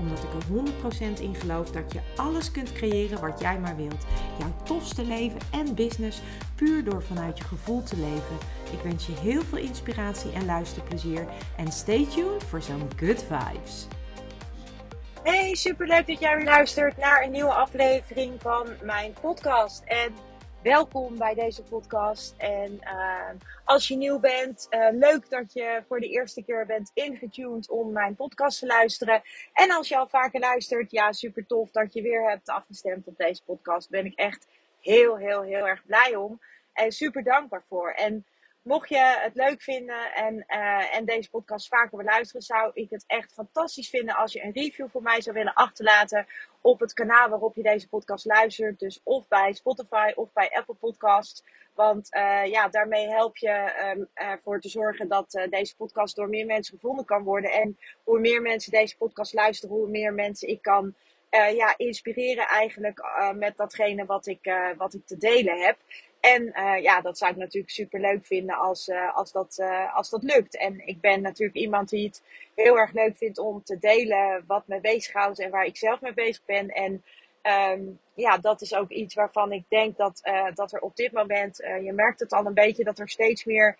Omdat 0.00 0.18
ik 0.18 0.32
er 0.32 1.18
100% 1.18 1.20
in 1.20 1.34
geloof 1.34 1.70
dat 1.70 1.92
je 1.92 2.00
alles 2.16 2.50
kunt 2.50 2.72
creëren 2.72 3.20
wat 3.20 3.40
jij 3.40 3.58
maar 3.58 3.76
wilt. 3.76 4.06
Jouw 4.38 4.54
tofste 4.64 5.04
leven 5.04 5.40
en 5.50 5.74
business 5.74 6.20
puur 6.54 6.84
door 6.84 7.02
vanuit 7.02 7.38
je 7.38 7.44
gevoel 7.44 7.82
te 7.82 7.96
leven. 7.96 8.36
Ik 8.72 8.80
wens 8.82 9.06
je 9.06 9.12
heel 9.12 9.42
veel 9.42 9.58
inspiratie 9.58 10.32
en 10.32 10.44
luisterplezier. 10.44 11.26
En 11.56 11.72
stay 11.72 12.06
tuned 12.06 12.44
voor 12.44 12.62
zo'n 12.62 12.88
good 12.96 13.24
vibes. 13.28 13.86
Hey, 15.22 15.54
superleuk 15.54 16.06
dat 16.06 16.20
jij 16.20 16.36
weer 16.36 16.44
luistert 16.44 16.96
naar 16.96 17.22
een 17.22 17.30
nieuwe 17.30 17.52
aflevering 17.52 18.40
van 18.40 18.66
mijn 18.82 19.12
podcast. 19.20 19.82
En 19.84 20.12
welkom 20.62 21.18
bij 21.18 21.34
deze 21.34 21.62
podcast. 21.62 22.34
En 22.36 22.80
uh, 22.84 23.30
als 23.64 23.88
je 23.88 23.96
nieuw 23.96 24.18
bent, 24.18 24.66
uh, 24.70 24.88
leuk 24.92 25.30
dat 25.30 25.52
je 25.52 25.82
voor 25.88 26.00
de 26.00 26.08
eerste 26.08 26.42
keer 26.42 26.66
bent 26.66 26.90
ingetuned 26.94 27.70
om 27.70 27.92
mijn 27.92 28.14
podcast 28.14 28.58
te 28.58 28.66
luisteren. 28.66 29.22
En 29.52 29.70
als 29.70 29.88
je 29.88 29.96
al 29.96 30.08
vaker 30.08 30.40
luistert, 30.40 30.90
ja, 30.90 31.12
super 31.12 31.46
tof 31.46 31.70
dat 31.70 31.92
je 31.92 32.02
weer 32.02 32.28
hebt 32.28 32.48
afgestemd 32.48 33.06
op 33.06 33.16
deze 33.16 33.44
podcast. 33.44 33.90
Ben 33.90 34.04
ik 34.04 34.14
echt 34.14 34.46
heel, 34.80 35.16
heel, 35.16 35.42
heel 35.42 35.66
erg 35.66 35.84
blij 35.86 36.16
om. 36.16 36.40
En 36.72 36.92
super 36.92 37.22
dankbaar 37.22 37.64
voor. 37.68 37.90
En 37.90 38.26
Mocht 38.62 38.88
je 38.88 39.18
het 39.18 39.34
leuk 39.34 39.62
vinden 39.62 40.12
en, 40.14 40.44
uh, 40.48 40.96
en 40.96 41.04
deze 41.04 41.30
podcast 41.30 41.68
vaker 41.68 41.98
beluisteren, 41.98 42.42
zou 42.42 42.70
ik 42.74 42.90
het 42.90 43.04
echt 43.06 43.32
fantastisch 43.32 43.88
vinden 43.88 44.14
als 44.14 44.32
je 44.32 44.42
een 44.42 44.52
review 44.52 44.88
voor 44.88 45.02
mij 45.02 45.20
zou 45.20 45.36
willen 45.36 45.54
achterlaten 45.54 46.26
op 46.60 46.80
het 46.80 46.92
kanaal 46.92 47.28
waarop 47.28 47.56
je 47.56 47.62
deze 47.62 47.88
podcast 47.88 48.24
luistert. 48.24 48.78
Dus 48.78 49.00
of 49.04 49.28
bij 49.28 49.52
Spotify 49.52 50.12
of 50.14 50.32
bij 50.32 50.50
Apple 50.50 50.74
Podcasts. 50.74 51.44
Want 51.74 52.14
uh, 52.14 52.44
ja, 52.46 52.68
daarmee 52.68 53.08
help 53.08 53.36
je 53.36 53.72
um, 53.96 54.08
ervoor 54.14 54.60
te 54.60 54.68
zorgen 54.68 55.08
dat 55.08 55.34
uh, 55.34 55.48
deze 55.50 55.76
podcast 55.76 56.16
door 56.16 56.28
meer 56.28 56.46
mensen 56.46 56.74
gevonden 56.74 57.04
kan 57.04 57.22
worden. 57.22 57.50
En 57.50 57.78
hoe 58.04 58.20
meer 58.20 58.42
mensen 58.42 58.72
deze 58.72 58.96
podcast 58.96 59.34
luisteren, 59.34 59.76
hoe 59.76 59.88
meer 59.88 60.14
mensen 60.14 60.48
ik 60.48 60.62
kan 60.62 60.94
ja, 61.30 61.74
inspireren 61.76 62.46
eigenlijk 62.46 63.02
met 63.34 63.56
datgene 63.56 64.04
wat 64.04 64.26
ik, 64.26 64.54
wat 64.76 64.94
ik 64.94 65.06
te 65.06 65.16
delen 65.16 65.60
heb. 65.60 65.76
En 66.20 66.52
uh, 66.54 66.82
ja, 66.82 67.00
dat 67.00 67.18
zou 67.18 67.30
ik 67.30 67.36
natuurlijk 67.36 67.72
super 67.72 68.00
leuk 68.00 68.26
vinden 68.26 68.56
als, 68.56 68.88
uh, 68.88 69.16
als, 69.16 69.32
dat, 69.32 69.56
uh, 69.60 69.96
als 69.96 70.10
dat 70.10 70.22
lukt. 70.22 70.56
En 70.56 70.86
ik 70.86 71.00
ben 71.00 71.22
natuurlijk 71.22 71.58
iemand 71.58 71.88
die 71.88 72.06
het 72.06 72.22
heel 72.54 72.78
erg 72.78 72.92
leuk 72.92 73.16
vindt 73.16 73.38
om 73.38 73.62
te 73.62 73.78
delen 73.78 74.44
wat 74.46 74.66
me 74.66 74.80
bezighoudt 74.80 75.40
en 75.40 75.50
waar 75.50 75.64
ik 75.64 75.76
zelf 75.76 76.00
mee 76.00 76.14
bezig 76.14 76.44
ben. 76.44 76.68
En 76.68 77.04
um, 77.72 78.00
ja, 78.14 78.38
dat 78.38 78.60
is 78.60 78.74
ook 78.74 78.90
iets 78.90 79.14
waarvan 79.14 79.52
ik 79.52 79.64
denk 79.68 79.96
dat, 79.96 80.20
dat 80.54 80.72
er 80.72 80.80
op 80.80 80.96
dit 80.96 81.12
moment, 81.12 81.56
je 81.56 81.92
merkt 81.92 82.20
het 82.20 82.32
al 82.32 82.46
een 82.46 82.54
beetje, 82.54 82.84
dat 82.84 82.98
er 82.98 83.08
steeds 83.08 83.44
meer 83.44 83.76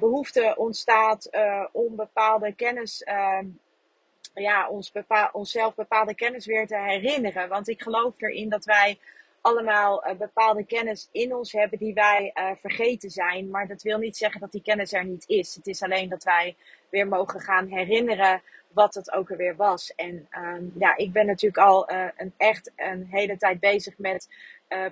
behoefte 0.00 0.54
ontstaat 0.56 1.30
om 1.72 1.96
bepaalde 1.96 2.54
kennis 2.54 3.02
ehm, 3.02 3.46
ja, 4.34 4.68
ons 4.68 4.92
bepaal, 4.92 5.28
onszelf 5.32 5.74
bepaalde 5.74 6.14
kennis 6.14 6.46
weer 6.46 6.66
te 6.66 6.78
herinneren. 6.78 7.48
Want 7.48 7.68
ik 7.68 7.82
geloof 7.82 8.14
erin 8.16 8.48
dat 8.48 8.64
wij 8.64 8.98
allemaal 9.44 10.06
uh, 10.06 10.14
bepaalde 10.18 10.64
kennis 10.64 11.08
in 11.12 11.34
ons 11.34 11.52
hebben 11.52 11.78
die 11.78 11.94
wij 11.94 12.32
uh, 12.34 12.50
vergeten 12.60 13.10
zijn. 13.10 13.50
Maar 13.50 13.66
dat 13.66 13.82
wil 13.82 13.98
niet 13.98 14.16
zeggen 14.16 14.40
dat 14.40 14.52
die 14.52 14.62
kennis 14.62 14.92
er 14.92 15.04
niet 15.04 15.24
is. 15.28 15.54
Het 15.54 15.66
is 15.66 15.82
alleen 15.82 16.08
dat 16.08 16.24
wij 16.24 16.56
weer 16.90 17.08
mogen 17.08 17.40
gaan 17.40 17.66
herinneren 17.66 18.42
wat 18.68 18.94
het 18.94 19.12
ook 19.12 19.30
alweer 19.30 19.56
was. 19.56 19.94
En 19.94 20.28
um, 20.38 20.72
ja, 20.78 20.96
ik 20.96 21.12
ben 21.12 21.26
natuurlijk 21.26 21.66
al 21.66 21.90
uh, 21.92 22.06
een, 22.16 22.32
echt 22.36 22.72
een 22.76 23.06
hele 23.10 23.36
tijd 23.36 23.60
bezig 23.60 23.98
met 23.98 24.28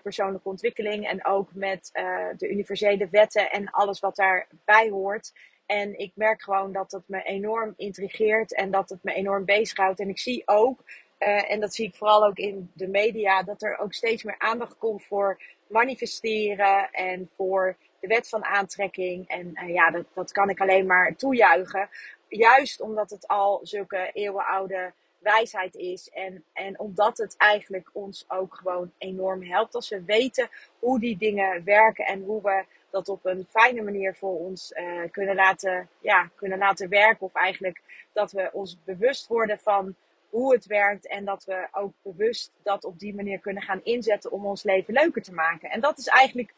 persoonlijke 0.02 0.48
ontwikkeling. 0.48 1.08
En 1.08 1.24
ook 1.26 1.54
met 1.54 1.90
de 2.36 2.50
universele 2.50 3.08
wetten 3.10 3.50
en 3.50 3.70
alles 3.70 4.00
wat 4.00 4.16
daarbij 4.16 4.88
hoort. 4.88 5.32
En 5.66 5.98
ik 5.98 6.12
merk 6.14 6.42
gewoon 6.42 6.72
dat 6.72 6.92
het 6.92 7.02
me 7.06 7.22
enorm 7.22 7.74
intrigeert 7.76 8.54
en 8.54 8.70
dat 8.70 8.88
het 8.88 9.02
me 9.02 9.12
enorm 9.12 9.44
bezighoudt. 9.44 10.00
En 10.00 10.08
ik 10.08 10.18
zie 10.18 10.42
ook 10.44 10.84
uh, 11.22 11.50
en 11.50 11.60
dat 11.60 11.74
zie 11.74 11.86
ik 11.86 11.94
vooral 11.94 12.24
ook 12.26 12.36
in 12.36 12.70
de 12.74 12.88
media, 12.88 13.42
dat 13.42 13.62
er 13.62 13.78
ook 13.78 13.92
steeds 13.92 14.22
meer 14.22 14.38
aandacht 14.38 14.78
komt 14.78 15.04
voor 15.04 15.40
manifesteren 15.66 16.90
en 16.90 17.30
voor 17.36 17.76
de 18.00 18.06
wet 18.06 18.28
van 18.28 18.44
aantrekking. 18.44 19.28
En 19.28 19.52
uh, 19.54 19.74
ja, 19.74 19.90
dat, 19.90 20.04
dat 20.14 20.32
kan 20.32 20.48
ik 20.48 20.60
alleen 20.60 20.86
maar 20.86 21.16
toejuichen. 21.16 21.88
Juist 22.28 22.80
omdat 22.80 23.10
het 23.10 23.28
al 23.28 23.60
zulke 23.62 24.10
eeuwenoude 24.12 24.92
wijsheid 25.18 25.74
is. 25.74 26.10
En, 26.10 26.44
en 26.52 26.78
omdat 26.78 27.18
het 27.18 27.36
eigenlijk 27.36 27.90
ons 27.92 28.24
ook 28.28 28.54
gewoon 28.54 28.92
enorm 28.98 29.42
helpt 29.42 29.74
als 29.74 29.88
we 29.88 30.04
weten 30.04 30.48
hoe 30.78 31.00
die 31.00 31.16
dingen 31.16 31.64
werken 31.64 32.04
en 32.06 32.22
hoe 32.22 32.42
we 32.42 32.64
dat 32.90 33.08
op 33.08 33.24
een 33.24 33.46
fijne 33.50 33.82
manier 33.82 34.14
voor 34.14 34.38
ons 34.38 34.72
uh, 34.76 35.10
kunnen, 35.10 35.34
laten, 35.34 35.88
ja, 36.00 36.30
kunnen 36.34 36.58
laten 36.58 36.88
werken. 36.88 37.26
Of 37.26 37.34
eigenlijk 37.34 37.80
dat 38.12 38.32
we 38.32 38.50
ons 38.52 38.76
bewust 38.84 39.26
worden 39.26 39.58
van 39.58 39.94
hoe 40.32 40.52
het 40.52 40.66
werkt 40.66 41.06
en 41.06 41.24
dat 41.24 41.44
we 41.44 41.68
ook 41.72 41.92
bewust 42.02 42.52
dat 42.62 42.84
op 42.84 42.98
die 42.98 43.14
manier 43.14 43.38
kunnen 43.38 43.62
gaan 43.62 43.80
inzetten 43.82 44.30
om 44.30 44.46
ons 44.46 44.62
leven 44.62 44.94
leuker 44.94 45.22
te 45.22 45.32
maken. 45.32 45.70
En 45.70 45.80
dat 45.80 45.98
is 45.98 46.06
eigenlijk 46.06 46.54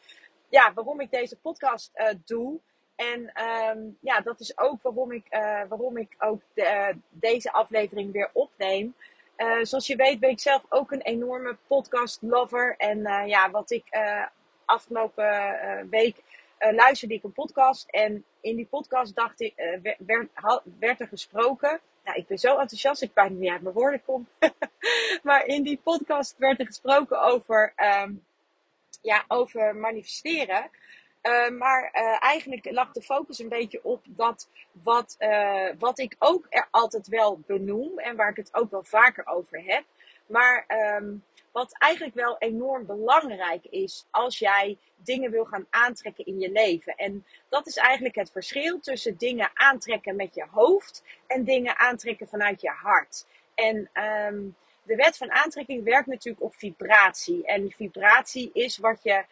ja, 0.49 0.73
waarom 0.73 0.99
ik 0.99 1.11
deze 1.11 1.37
podcast 1.37 1.91
uh, 1.95 2.07
doe. 2.25 2.59
En 2.95 3.31
um, 3.69 3.97
ja, 4.01 4.21
dat 4.21 4.39
is 4.39 4.57
ook 4.57 4.81
waarom 4.81 5.11
ik, 5.11 5.25
uh, 5.29 5.61
waarom 5.67 5.97
ik 5.97 6.15
ook 6.17 6.41
de, 6.53 6.61
uh, 6.61 7.01
deze 7.09 7.51
aflevering 7.51 8.11
weer 8.11 8.29
opneem. 8.33 8.95
zoals 9.61 9.87
je 9.87 9.95
weet 9.95 10.19
ben 10.19 10.29
ik 10.29 10.39
zelf 10.39 10.65
ook 10.69 10.91
een 10.91 11.01
enorme 11.01 11.57
podcast 11.67 12.21
lover. 12.21 12.75
En 12.77 13.27
ja, 13.27 13.51
wat 13.51 13.71
ik 13.71 13.85
afgelopen 14.65 15.89
week 15.89 16.15
luisterde 16.59 17.13
ik 17.13 17.23
een 17.23 17.31
podcast. 17.31 17.89
En 17.89 18.25
in 18.41 18.55
die 18.55 18.67
podcast 18.67 19.15
dacht 19.15 19.41
ik, 19.41 19.53
werd, 20.05 20.29
werd 20.79 20.99
er 20.99 21.07
gesproken 21.07 21.79
nou, 22.05 22.17
ik 22.17 22.27
ben 22.27 22.37
zo 22.37 22.57
enthousiast, 22.57 23.01
ik 23.01 23.13
bijna 23.13 23.35
niet 23.35 23.51
uit 23.51 23.61
mijn 23.61 23.75
woorden 23.75 24.03
kom. 24.03 24.27
maar 25.23 25.45
in 25.45 25.63
die 25.63 25.79
podcast 25.83 26.35
werd 26.37 26.59
er 26.59 26.65
gesproken 26.65 27.21
over, 27.21 27.73
um, 28.03 28.25
ja, 29.01 29.25
over 29.27 29.75
manifesteren. 29.75 30.69
Uh, 31.23 31.49
maar 31.49 31.91
uh, 31.93 32.17
eigenlijk 32.19 32.71
lag 32.71 32.91
de 32.91 33.01
focus 33.01 33.39
een 33.39 33.49
beetje 33.49 33.79
op 33.83 34.01
dat 34.05 34.49
wat, 34.71 35.15
uh, 35.19 35.69
wat 35.79 35.99
ik 35.99 36.15
ook 36.19 36.45
er 36.49 36.67
altijd 36.71 37.07
wel 37.07 37.39
benoem 37.47 37.99
en 37.99 38.15
waar 38.15 38.29
ik 38.29 38.35
het 38.35 38.53
ook 38.53 38.71
wel 38.71 38.83
vaker 38.83 39.27
over 39.27 39.63
heb. 39.65 39.83
Maar 40.27 40.65
um, 40.97 41.23
wat 41.51 41.75
eigenlijk 41.77 42.15
wel 42.15 42.37
enorm 42.37 42.85
belangrijk 42.85 43.65
is 43.65 44.07
als 44.11 44.39
jij 44.39 44.77
dingen 44.95 45.31
wil 45.31 45.45
gaan 45.45 45.67
aantrekken 45.69 46.25
in 46.25 46.39
je 46.39 46.51
leven. 46.51 46.95
En 46.95 47.25
dat 47.49 47.67
is 47.67 47.77
eigenlijk 47.77 48.15
het 48.15 48.31
verschil 48.31 48.79
tussen 48.79 49.17
dingen 49.17 49.51
aantrekken 49.53 50.15
met 50.15 50.35
je 50.35 50.45
hoofd 50.51 51.03
en 51.27 51.43
dingen 51.43 51.77
aantrekken 51.77 52.27
vanuit 52.27 52.61
je 52.61 52.69
hart. 52.69 53.25
En 53.55 53.89
um, 53.93 54.55
de 54.83 54.95
wet 54.95 55.17
van 55.17 55.31
aantrekking 55.31 55.83
werkt 55.83 56.07
natuurlijk 56.07 56.43
op 56.43 56.55
vibratie. 56.55 57.45
En 57.45 57.71
vibratie 57.71 58.49
is 58.53 58.77
wat 58.77 59.03
je 59.03 59.25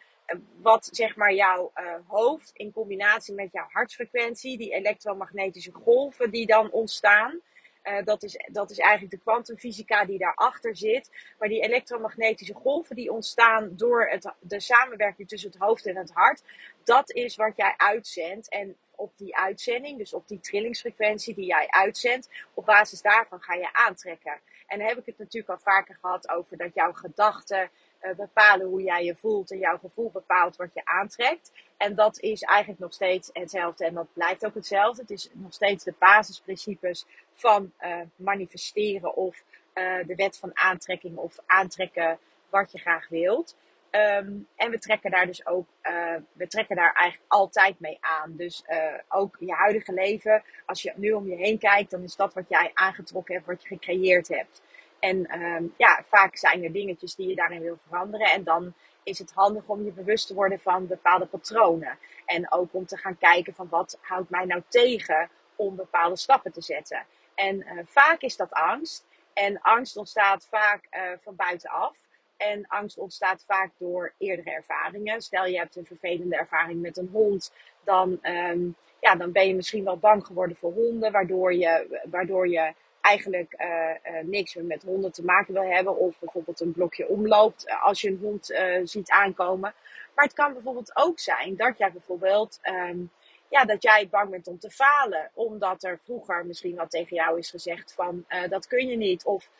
wat 0.60 0.88
zeg 0.92 1.16
maar 1.16 1.34
jouw 1.34 1.72
uh, 1.76 1.94
hoofd 2.06 2.50
in 2.54 2.72
combinatie 2.72 3.34
met 3.34 3.52
jouw 3.52 3.66
hartfrequentie, 3.68 4.58
die 4.58 4.72
elektromagnetische 4.72 5.72
golven 5.72 6.30
die 6.30 6.46
dan 6.46 6.70
ontstaan. 6.70 7.40
Uh, 7.84 8.04
dat, 8.04 8.22
is, 8.22 8.36
dat 8.52 8.70
is 8.70 8.78
eigenlijk 8.78 9.10
de 9.10 9.30
kwantumfysica 9.30 10.04
die 10.04 10.18
daarachter 10.18 10.76
zit. 10.76 11.10
Maar 11.38 11.48
die 11.48 11.62
elektromagnetische 11.62 12.54
golven 12.54 12.96
die 12.96 13.12
ontstaan 13.12 13.76
door 13.76 14.18
de 14.40 14.60
samenwerking 14.60 15.28
tussen 15.28 15.50
het 15.50 15.60
hoofd 15.60 15.86
en 15.86 15.96
het 15.96 16.10
hart, 16.12 16.42
dat 16.84 17.10
is 17.10 17.36
wat 17.36 17.56
jij 17.56 17.74
uitzendt. 17.76 18.48
En 18.48 18.76
op 18.96 19.12
die 19.16 19.36
uitzending, 19.36 19.98
dus 19.98 20.14
op 20.14 20.28
die 20.28 20.40
trillingsfrequentie 20.40 21.34
die 21.34 21.46
jij 21.46 21.66
uitzendt, 21.68 22.28
op 22.54 22.64
basis 22.64 23.02
daarvan 23.02 23.40
ga 23.42 23.54
je 23.54 23.72
aantrekken. 23.72 24.40
En 24.66 24.78
dan 24.78 24.88
heb 24.88 24.98
ik 24.98 25.06
het 25.06 25.18
natuurlijk 25.18 25.52
al 25.52 25.58
vaker 25.58 25.98
gehad 26.00 26.28
over 26.28 26.56
dat 26.56 26.74
jouw 26.74 26.92
gedachten 26.92 27.70
bepalen 28.16 28.66
hoe 28.66 28.82
jij 28.82 29.04
je 29.04 29.16
voelt 29.16 29.50
en 29.50 29.58
jouw 29.58 29.78
gevoel 29.78 30.10
bepaalt 30.10 30.56
wat 30.56 30.74
je 30.74 30.84
aantrekt. 30.84 31.52
En 31.76 31.94
dat 31.94 32.20
is 32.20 32.42
eigenlijk 32.42 32.80
nog 32.80 32.92
steeds 32.92 33.30
hetzelfde 33.32 33.84
en 33.84 33.94
dat 33.94 34.12
blijft 34.12 34.46
ook 34.46 34.54
hetzelfde. 34.54 35.02
Het 35.02 35.10
is 35.10 35.28
nog 35.32 35.52
steeds 35.52 35.84
de 35.84 35.94
basisprincipes 35.98 37.06
van 37.32 37.72
uh, 37.80 38.00
manifesteren 38.16 39.14
of 39.16 39.44
uh, 39.74 40.06
de 40.06 40.14
wet 40.14 40.38
van 40.38 40.50
aantrekking 40.56 41.16
of 41.16 41.38
aantrekken 41.46 42.18
wat 42.50 42.72
je 42.72 42.78
graag 42.78 43.08
wilt. 43.08 43.56
Um, 43.90 44.48
en 44.56 44.70
we 44.70 44.78
trekken 44.78 45.10
daar 45.10 45.26
dus 45.26 45.46
ook, 45.46 45.66
uh, 45.82 46.14
we 46.32 46.46
trekken 46.46 46.76
daar 46.76 46.92
eigenlijk 46.92 47.32
altijd 47.32 47.80
mee 47.80 47.98
aan. 48.00 48.36
Dus 48.36 48.64
ook 49.08 49.36
je 49.40 49.52
huidige 49.52 49.92
leven, 49.92 50.42
als 50.66 50.82
je 50.82 50.92
nu 50.96 51.12
om 51.12 51.28
je 51.28 51.36
heen 51.36 51.58
kijkt, 51.58 51.90
dan 51.90 52.02
is 52.02 52.16
dat 52.16 52.34
wat 52.34 52.48
jij 52.48 52.70
aangetrokken 52.74 53.34
hebt, 53.34 53.46
wat 53.46 53.62
je 53.62 53.68
gecreëerd 53.68 54.28
hebt. 54.28 54.62
En 55.04 55.42
um, 55.42 55.74
ja, 55.76 56.04
vaak 56.08 56.36
zijn 56.36 56.64
er 56.64 56.72
dingetjes 56.72 57.14
die 57.14 57.28
je 57.28 57.34
daarin 57.34 57.62
wil 57.62 57.78
veranderen. 57.88 58.26
En 58.26 58.44
dan 58.44 58.74
is 59.02 59.18
het 59.18 59.32
handig 59.34 59.62
om 59.66 59.84
je 59.84 59.92
bewust 59.92 60.26
te 60.26 60.34
worden 60.34 60.60
van 60.60 60.86
bepaalde 60.86 61.26
patronen. 61.26 61.98
En 62.26 62.52
ook 62.52 62.68
om 62.74 62.86
te 62.86 62.96
gaan 62.96 63.18
kijken 63.18 63.54
van 63.54 63.68
wat 63.68 63.98
houdt 64.00 64.30
mij 64.30 64.44
nou 64.44 64.62
tegen 64.68 65.30
om 65.56 65.76
bepaalde 65.76 66.16
stappen 66.16 66.52
te 66.52 66.60
zetten. 66.60 67.06
En 67.34 67.56
uh, 67.56 67.78
vaak 67.84 68.20
is 68.20 68.36
dat 68.36 68.52
angst. 68.52 69.04
En 69.32 69.60
angst 69.60 69.96
ontstaat 69.96 70.46
vaak 70.50 70.86
uh, 70.90 71.00
van 71.22 71.36
buitenaf. 71.36 71.96
En 72.36 72.66
angst 72.66 72.98
ontstaat 72.98 73.44
vaak 73.46 73.70
door 73.78 74.12
eerdere 74.18 74.50
ervaringen. 74.50 75.20
Stel 75.20 75.46
je 75.46 75.58
hebt 75.58 75.76
een 75.76 75.86
vervelende 75.86 76.36
ervaring 76.36 76.80
met 76.80 76.96
een 76.96 77.08
hond, 77.12 77.52
dan, 77.84 78.18
um, 78.22 78.76
ja, 79.00 79.14
dan 79.14 79.32
ben 79.32 79.46
je 79.46 79.54
misschien 79.54 79.84
wel 79.84 79.98
bang 79.98 80.26
geworden 80.26 80.56
voor 80.56 80.72
honden, 80.72 81.12
waardoor 81.12 81.54
je, 81.54 82.00
waardoor 82.10 82.48
je 82.48 82.74
eigenlijk 83.04 83.54
uh, 83.58 84.14
uh, 84.14 84.24
niks 84.24 84.54
meer 84.54 84.64
met 84.64 84.82
honden 84.82 85.12
te 85.12 85.24
maken 85.24 85.54
wil 85.54 85.64
hebben. 85.64 85.96
Of 85.96 86.18
bijvoorbeeld 86.18 86.60
een 86.60 86.72
blokje 86.72 87.08
omloopt 87.08 87.66
als 87.82 88.00
je 88.00 88.08
een 88.08 88.18
hond 88.22 88.54
ziet 88.84 89.10
aankomen. 89.10 89.74
Maar 90.14 90.24
het 90.24 90.34
kan 90.34 90.52
bijvoorbeeld 90.52 90.96
ook 90.96 91.18
zijn 91.18 91.56
dat 91.56 91.78
jij 91.78 91.92
bijvoorbeeld 91.92 92.60
um, 92.62 93.10
ja, 93.48 93.64
dat 93.64 93.82
jij 93.82 94.08
bang 94.10 94.30
bent 94.30 94.46
om 94.46 94.58
te 94.58 94.70
falen. 94.70 95.30
Omdat 95.34 95.82
er 95.82 95.98
vroeger 96.04 96.46
misschien 96.46 96.74
wat 96.74 96.90
tegen 96.90 97.16
jou 97.16 97.38
is 97.38 97.50
gezegd 97.50 97.92
van 97.92 98.24
dat 98.48 98.66
kun 98.66 98.86
je 98.86 98.96
niet. 98.96 99.24
Of 99.24 99.50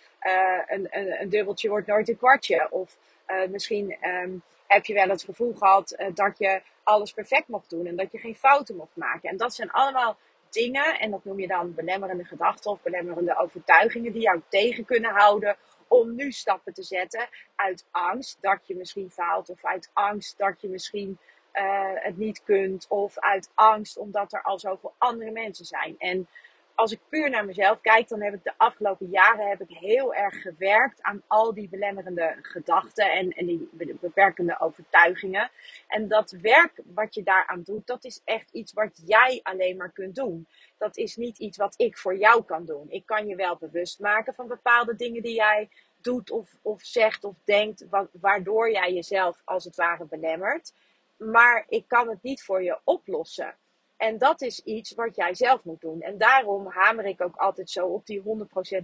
een, 0.66 0.86
een, 0.90 1.20
een, 1.20 1.28
dubbeltje 1.28 1.68
wordt 1.68 1.86
nooit 1.86 2.08
een 2.08 2.16
kwartje. 2.16 2.66
Of 2.70 2.96
misschien 3.50 3.96
um, 4.02 4.42
heb 4.66 4.84
je 4.84 4.94
wel 4.94 5.08
het 5.08 5.22
gevoel 5.22 5.54
gehad 5.54 5.96
dat 6.14 6.38
je 6.38 6.62
alles 6.82 7.12
perfect 7.12 7.48
mocht 7.48 7.70
doen. 7.70 7.86
En 7.86 7.96
dat 7.96 8.12
je 8.12 8.18
geen 8.18 8.36
fouten 8.36 8.76
mocht 8.76 8.96
maken. 8.96 9.30
En 9.30 9.36
dat 9.36 9.54
zijn 9.54 9.70
allemaal 9.70 10.16
dingen. 10.54 10.98
En 10.98 11.10
dat 11.10 11.24
noem 11.24 11.40
je 11.40 11.46
dan 11.46 11.74
belemmerende 11.74 12.24
gedachten 12.24 12.70
of 12.70 12.82
belemmerende 12.82 13.38
overtuigingen. 13.38 14.12
Die 14.12 14.22
jou 14.22 14.40
tegen 14.48 14.84
kunnen 14.84 15.10
houden 15.10 15.56
om 15.88 16.14
nu 16.14 16.32
stappen 16.32 16.72
te 16.72 16.82
zetten. 16.82 17.28
Uit 17.54 17.86
angst 17.90 18.38
dat 18.40 18.66
je 18.66 18.76
misschien 18.76 19.10
faalt. 19.10 19.50
Of 19.50 19.64
uit 19.64 19.90
angst 19.92 20.38
dat 20.38 20.60
je 20.60 20.68
misschien 20.68 21.18
uh, 21.52 21.90
het 21.94 22.16
niet 22.16 22.42
kunt. 22.42 22.86
Of 22.88 23.18
uit 23.18 23.50
angst 23.54 23.96
omdat 23.96 24.32
er 24.32 24.42
al 24.42 24.58
zoveel 24.58 24.94
andere 24.98 25.30
mensen 25.30 25.64
zijn. 25.64 25.94
En 25.98 26.28
als 26.74 26.92
ik 26.92 27.00
puur 27.08 27.30
naar 27.30 27.44
mezelf 27.44 27.80
kijk, 27.80 28.08
dan 28.08 28.22
heb 28.22 28.34
ik 28.34 28.42
de 28.44 28.52
afgelopen 28.56 29.06
jaren 29.06 29.48
heb 29.48 29.60
ik 29.60 29.76
heel 29.76 30.14
erg 30.14 30.42
gewerkt 30.42 31.02
aan 31.02 31.22
al 31.26 31.54
die 31.54 31.68
belemmerende 31.68 32.36
gedachten 32.42 33.12
en, 33.12 33.30
en 33.30 33.46
die 33.46 33.68
beperkende 34.00 34.60
overtuigingen. 34.60 35.50
En 35.88 36.08
dat 36.08 36.30
werk 36.30 36.80
wat 36.84 37.14
je 37.14 37.22
daaraan 37.22 37.62
doet, 37.62 37.86
dat 37.86 38.04
is 38.04 38.20
echt 38.24 38.50
iets 38.50 38.72
wat 38.72 39.02
jij 39.06 39.40
alleen 39.42 39.76
maar 39.76 39.92
kunt 39.92 40.14
doen. 40.14 40.46
Dat 40.78 40.96
is 40.96 41.16
niet 41.16 41.38
iets 41.38 41.56
wat 41.56 41.74
ik 41.76 41.98
voor 41.98 42.16
jou 42.16 42.44
kan 42.44 42.64
doen. 42.64 42.86
Ik 42.88 43.06
kan 43.06 43.26
je 43.26 43.36
wel 43.36 43.56
bewust 43.56 44.00
maken 44.00 44.34
van 44.34 44.48
bepaalde 44.48 44.96
dingen 44.96 45.22
die 45.22 45.34
jij 45.34 45.68
doet 46.00 46.30
of, 46.30 46.58
of 46.62 46.82
zegt 46.82 47.24
of 47.24 47.34
denkt, 47.44 47.86
waardoor 48.20 48.70
jij 48.70 48.92
jezelf 48.92 49.42
als 49.44 49.64
het 49.64 49.76
ware 49.76 50.04
belemmert 50.04 50.72
maar 51.16 51.64
ik 51.68 51.88
kan 51.88 52.08
het 52.08 52.22
niet 52.22 52.42
voor 52.42 52.62
je 52.62 52.78
oplossen. 52.84 53.54
En 54.04 54.18
dat 54.18 54.42
is 54.42 54.60
iets 54.64 54.94
wat 54.94 55.16
jij 55.16 55.34
zelf 55.34 55.64
moet 55.64 55.80
doen. 55.80 56.00
En 56.00 56.18
daarom 56.18 56.66
hamer 56.66 57.04
ik 57.04 57.20
ook 57.20 57.36
altijd 57.36 57.70
zo 57.70 57.86
op 57.86 58.06
die 58.06 58.22
100% 58.22 58.22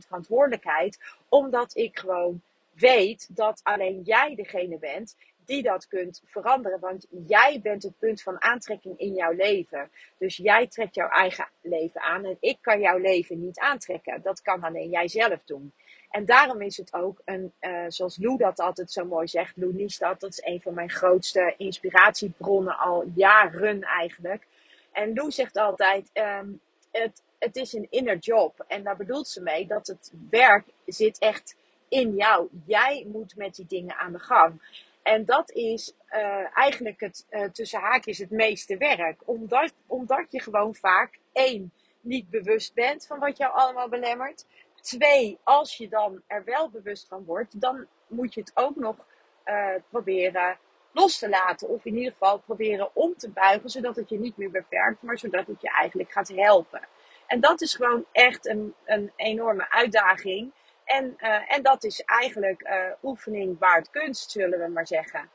verantwoordelijkheid. 0.06 0.99
Omdat 1.28 1.76
ik 1.76 1.99
gewoon 1.99 2.43
weet 2.75 3.28
dat 3.37 3.61
alleen 3.62 4.02
jij 4.02 4.34
degene 4.34 4.78
bent 4.78 5.17
die 5.44 5.62
dat 5.62 5.88
kunt 5.88 6.22
veranderen. 6.25 6.81
Want 6.81 7.06
jij 7.26 7.61
bent 7.62 7.82
het 7.82 7.99
punt 7.99 8.22
van 8.22 8.43
aantrekking 8.43 8.99
in 8.99 9.14
jouw 9.14 9.32
leven. 9.32 9.90
Dus 10.19 10.37
jij 10.37 10.67
trekt 10.67 10.94
jouw 10.94 11.08
eigen 11.08 11.49
leven 11.61 12.00
aan. 12.00 12.25
En 12.25 12.37
ik 12.40 12.58
kan 12.61 12.81
jouw 12.81 12.99
leven 12.99 13.40
niet 13.40 13.58
aantrekken. 13.58 14.22
Dat 14.22 14.43
kan 14.43 14.62
alleen 14.62 14.90
jij 14.90 15.08
zelf 15.08 15.40
doen. 15.44 15.72
En 16.11 16.25
daarom 16.25 16.61
is 16.61 16.76
het 16.76 16.93
ook 16.93 17.20
een, 17.25 17.52
uh, 17.61 17.84
zoals 17.88 18.19
Lou 18.19 18.37
dat 18.37 18.61
altijd 18.61 18.93
zo 18.93 19.05
mooi 19.05 19.28
zegt, 19.28 19.56
Lou 19.56 19.75
Niestad, 19.75 20.20
dat 20.20 20.31
is 20.31 20.43
een 20.44 20.61
van 20.61 20.75
mijn 20.75 20.90
grootste 20.90 21.55
inspiratiebronnen 21.56 22.78
al 22.78 23.05
jaren 23.14 23.82
eigenlijk. 23.82 24.46
En 24.92 25.14
Lou 25.14 25.31
zegt 25.31 25.56
altijd, 25.56 26.10
um, 26.12 26.60
het, 26.90 27.22
het 27.38 27.56
is 27.56 27.72
een 27.72 27.87
inner 27.90 28.16
job. 28.16 28.64
En 28.66 28.82
daar 28.82 28.96
bedoelt 28.96 29.28
ze 29.28 29.42
mee 29.42 29.66
dat 29.66 29.87
het 29.87 30.12
werk 30.31 30.64
zit 30.87 31.19
echt 31.19 31.56
in 31.88 32.14
jou. 32.14 32.48
Jij 32.66 33.06
moet 33.12 33.37
met 33.37 33.54
die 33.54 33.66
dingen 33.66 33.96
aan 33.96 34.12
de 34.12 34.19
gang. 34.19 34.78
En 35.02 35.25
dat 35.25 35.50
is 35.50 35.94
uh, 36.10 36.56
eigenlijk 36.56 37.00
het 37.00 37.26
uh, 37.31 37.44
tussen 37.44 37.81
haakjes 37.81 38.19
het 38.19 38.31
meeste 38.31 38.76
werk. 38.76 39.20
Omdat, 39.25 39.72
omdat 39.87 40.26
je 40.31 40.40
gewoon 40.40 40.75
vaak 40.75 41.19
één 41.32 41.72
niet 42.00 42.31
bewust 42.31 42.75
bent 42.75 43.06
van 43.06 43.19
wat 43.19 43.36
jou 43.36 43.52
allemaal 43.52 43.88
belemmert. 43.88 44.46
Twee, 44.81 45.38
als 45.43 45.76
je 45.76 45.88
dan 45.88 46.22
er 46.26 46.44
wel 46.44 46.70
bewust 46.70 47.08
van 47.08 47.25
wordt, 47.25 47.60
dan 47.60 47.86
moet 48.06 48.34
je 48.34 48.40
het 48.40 48.52
ook 48.54 48.76
nog 48.76 48.96
uh, 49.44 49.75
proberen 49.88 50.58
los 50.92 51.19
te 51.19 51.28
laten. 51.28 51.69
Of 51.69 51.84
in 51.84 51.96
ieder 51.96 52.12
geval 52.12 52.38
proberen 52.38 52.90
om 52.92 53.16
te 53.16 53.31
buigen, 53.31 53.70
zodat 53.70 53.96
het 53.96 54.08
je 54.08 54.19
niet 54.19 54.37
meer 54.37 54.50
beperkt, 54.50 55.02
maar 55.02 55.19
zodat 55.19 55.46
het 55.46 55.60
je 55.60 55.70
eigenlijk 55.70 56.12
gaat 56.12 56.28
helpen. 56.28 56.81
En 57.26 57.40
dat 57.40 57.60
is 57.60 57.75
gewoon 57.75 58.04
echt 58.12 58.46
een, 58.46 58.75
een 58.84 59.12
enorme 59.16 59.70
uitdaging. 59.70 60.52
En, 60.84 61.16
uh, 61.19 61.52
en 61.52 61.62
dat 61.62 61.84
is 61.84 62.00
eigenlijk 62.00 62.62
uh, 62.62 62.72
oefening 63.02 63.58
waard 63.58 63.90
kunst, 63.90 64.31
zullen 64.31 64.58
we 64.58 64.69
maar 64.69 64.87
zeggen. 64.87 65.31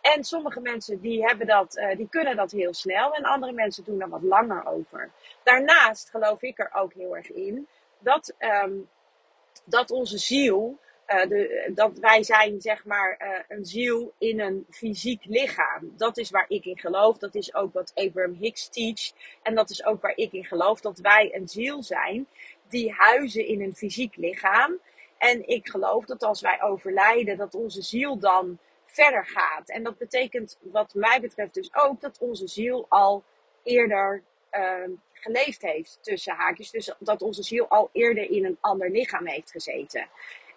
En 0.00 0.24
sommige 0.24 0.60
mensen 0.60 1.00
die, 1.00 1.24
hebben 1.24 1.46
dat, 1.46 1.76
uh, 1.76 1.96
die 1.96 2.08
kunnen 2.08 2.36
dat 2.36 2.50
heel 2.50 2.74
snel 2.74 3.14
en 3.14 3.22
andere 3.22 3.52
mensen 3.52 3.84
doen 3.84 4.00
er 4.00 4.08
wat 4.08 4.22
langer 4.22 4.66
over. 4.66 5.10
Daarnaast 5.42 6.10
geloof 6.10 6.42
ik 6.42 6.58
er 6.58 6.70
ook 6.74 6.92
heel 6.92 7.16
erg 7.16 7.30
in 7.30 7.68
dat, 7.98 8.34
um, 8.38 8.88
dat 9.64 9.90
onze 9.90 10.18
ziel, 10.18 10.78
de, 11.08 11.70
dat 11.74 11.98
wij 11.98 12.22
zijn 12.22 12.60
zeg 12.60 12.84
maar 12.84 13.18
uh, 13.22 13.56
een 13.56 13.64
ziel 13.64 14.12
in 14.18 14.40
een 14.40 14.66
fysiek 14.70 15.24
lichaam. 15.24 15.92
Dat 15.96 16.16
is 16.18 16.30
waar 16.30 16.44
ik 16.48 16.64
in 16.64 16.78
geloof. 16.78 17.18
Dat 17.18 17.34
is 17.34 17.54
ook 17.54 17.72
wat 17.72 17.92
Abraham 17.94 18.34
Hicks 18.34 18.68
teach. 18.68 19.12
En 19.42 19.54
dat 19.54 19.70
is 19.70 19.84
ook 19.84 20.02
waar 20.02 20.16
ik 20.16 20.32
in 20.32 20.44
geloof. 20.44 20.80
Dat 20.80 20.98
wij 20.98 21.34
een 21.34 21.48
ziel 21.48 21.82
zijn 21.82 22.26
die 22.68 22.92
huizen 22.92 23.46
in 23.46 23.62
een 23.62 23.74
fysiek 23.74 24.16
lichaam. 24.16 24.78
En 25.18 25.48
ik 25.48 25.68
geloof 25.68 26.04
dat 26.04 26.22
als 26.22 26.40
wij 26.40 26.62
overlijden, 26.62 27.36
dat 27.36 27.54
onze 27.54 27.82
ziel 27.82 28.18
dan 28.18 28.58
verder 28.86 29.26
gaat. 29.26 29.68
En 29.68 29.82
dat 29.82 29.98
betekent, 29.98 30.58
wat 30.60 30.94
mij 30.94 31.20
betreft, 31.20 31.54
dus 31.54 31.74
ook 31.74 32.00
dat 32.00 32.18
onze 32.18 32.48
ziel 32.48 32.86
al 32.88 33.24
eerder 33.62 34.22
uh, 34.52 34.88
geleefd 35.12 35.62
heeft 35.62 35.98
tussen 36.00 36.34
haakjes. 36.34 36.70
Dus 36.70 36.94
dat 36.98 37.22
onze 37.22 37.42
ziel 37.42 37.68
al 37.68 37.88
eerder 37.92 38.30
in 38.30 38.44
een 38.44 38.58
ander 38.60 38.90
lichaam 38.90 39.26
heeft 39.26 39.50
gezeten. 39.50 40.08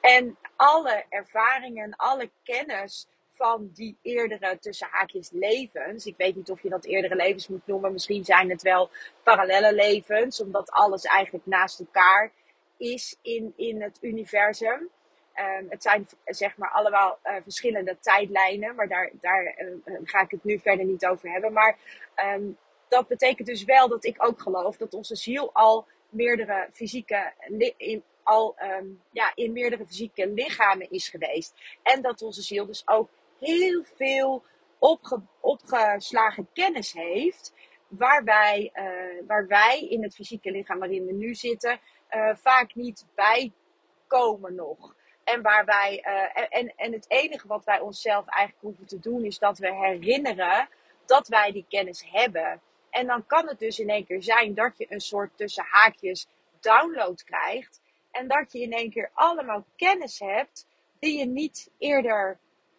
En 0.01 0.37
alle 0.55 1.05
ervaringen, 1.09 1.95
alle 1.95 2.29
kennis 2.43 3.07
van 3.31 3.69
die 3.73 3.97
eerdere 4.01 4.59
tussen 4.59 4.87
haakjes 4.91 5.29
levens. 5.31 6.05
Ik 6.05 6.17
weet 6.17 6.35
niet 6.35 6.49
of 6.49 6.61
je 6.61 6.69
dat 6.69 6.85
eerdere 6.85 7.15
levens 7.15 7.47
moet 7.47 7.67
noemen. 7.67 7.91
Misschien 7.91 8.25
zijn 8.25 8.49
het 8.49 8.61
wel 8.61 8.89
parallele 9.23 9.73
levens, 9.73 10.41
omdat 10.41 10.71
alles 10.71 11.03
eigenlijk 11.03 11.45
naast 11.45 11.79
elkaar 11.79 12.31
is 12.77 13.17
in, 13.21 13.53
in 13.55 13.81
het 13.81 13.97
universum. 14.01 14.89
Um, 15.35 15.69
het 15.69 15.81
zijn 15.81 16.07
zeg 16.25 16.57
maar 16.57 16.71
allemaal 16.71 17.19
uh, 17.23 17.35
verschillende 17.43 17.97
tijdlijnen, 17.99 18.75
maar 18.75 18.87
daar, 18.87 19.11
daar 19.21 19.55
uh, 19.85 19.99
ga 20.03 20.21
ik 20.21 20.31
het 20.31 20.43
nu 20.43 20.59
verder 20.59 20.85
niet 20.85 21.05
over 21.05 21.31
hebben. 21.31 21.53
Maar 21.53 21.77
um, 22.35 22.57
dat 22.87 23.07
betekent 23.07 23.47
dus 23.47 23.63
wel 23.63 23.87
dat 23.87 24.05
ik 24.05 24.25
ook 24.25 24.41
geloof 24.41 24.77
dat 24.77 24.93
onze 24.93 25.15
ziel 25.15 25.49
al 25.53 25.85
meerdere 26.09 26.67
fysieke, 26.73 27.33
in, 27.77 28.03
al, 28.23 28.55
um, 28.79 29.01
ja, 29.11 29.31
in 29.35 29.51
meerdere 29.51 29.85
fysieke 29.85 30.27
lichamen 30.27 30.89
is 30.89 31.09
geweest. 31.09 31.53
En 31.83 32.01
dat 32.01 32.21
onze 32.21 32.41
ziel 32.41 32.65
dus 32.65 32.87
ook 32.87 33.09
heel 33.39 33.83
veel 33.95 34.43
opge, 34.79 35.21
opgeslagen 35.39 36.47
kennis 36.53 36.93
heeft. 36.93 37.53
Waarbij, 37.87 38.71
uh, 38.73 39.27
waar 39.27 39.47
wij 39.47 39.87
in 39.89 40.03
het 40.03 40.15
fysieke 40.15 40.51
lichaam 40.51 40.79
waarin 40.79 41.05
we 41.05 41.13
nu 41.13 41.35
zitten, 41.35 41.79
uh, 42.11 42.35
vaak 42.35 42.75
niet 42.75 43.05
bij 43.15 43.51
komen 44.07 44.55
nog. 44.55 44.95
En, 45.23 45.41
waar 45.41 45.65
wij, 45.65 46.05
uh, 46.07 46.43
en, 46.49 46.73
en 46.75 46.91
het 46.93 47.05
enige 47.07 47.47
wat 47.47 47.63
wij 47.63 47.79
onszelf 47.79 48.27
eigenlijk 48.27 48.65
hoeven 48.65 48.87
te 48.87 48.99
doen, 48.99 49.25
is 49.25 49.39
dat 49.39 49.57
we 49.57 49.73
herinneren 49.73 50.69
dat 51.05 51.27
wij 51.27 51.51
die 51.51 51.65
kennis 51.69 52.03
hebben. 52.11 52.61
En 52.89 53.07
dan 53.07 53.25
kan 53.25 53.47
het 53.47 53.59
dus 53.59 53.79
in 53.79 53.89
één 53.89 54.05
keer 54.05 54.23
zijn 54.23 54.53
dat 54.53 54.77
je 54.77 54.85
een 54.89 55.01
soort 55.01 55.37
tussen 55.37 55.65
haakjes 55.69 56.27
download 56.59 57.23
krijgt. 57.23 57.80
En 58.11 58.27
dat 58.27 58.51
je 58.51 58.59
in 58.59 58.71
één 58.73 58.89
keer 58.89 59.11
allemaal 59.13 59.65
kennis 59.75 60.19
hebt 60.19 60.67
die 60.99 61.17
je 61.17 61.25
niet 61.25 61.71
eerder, 61.77 62.37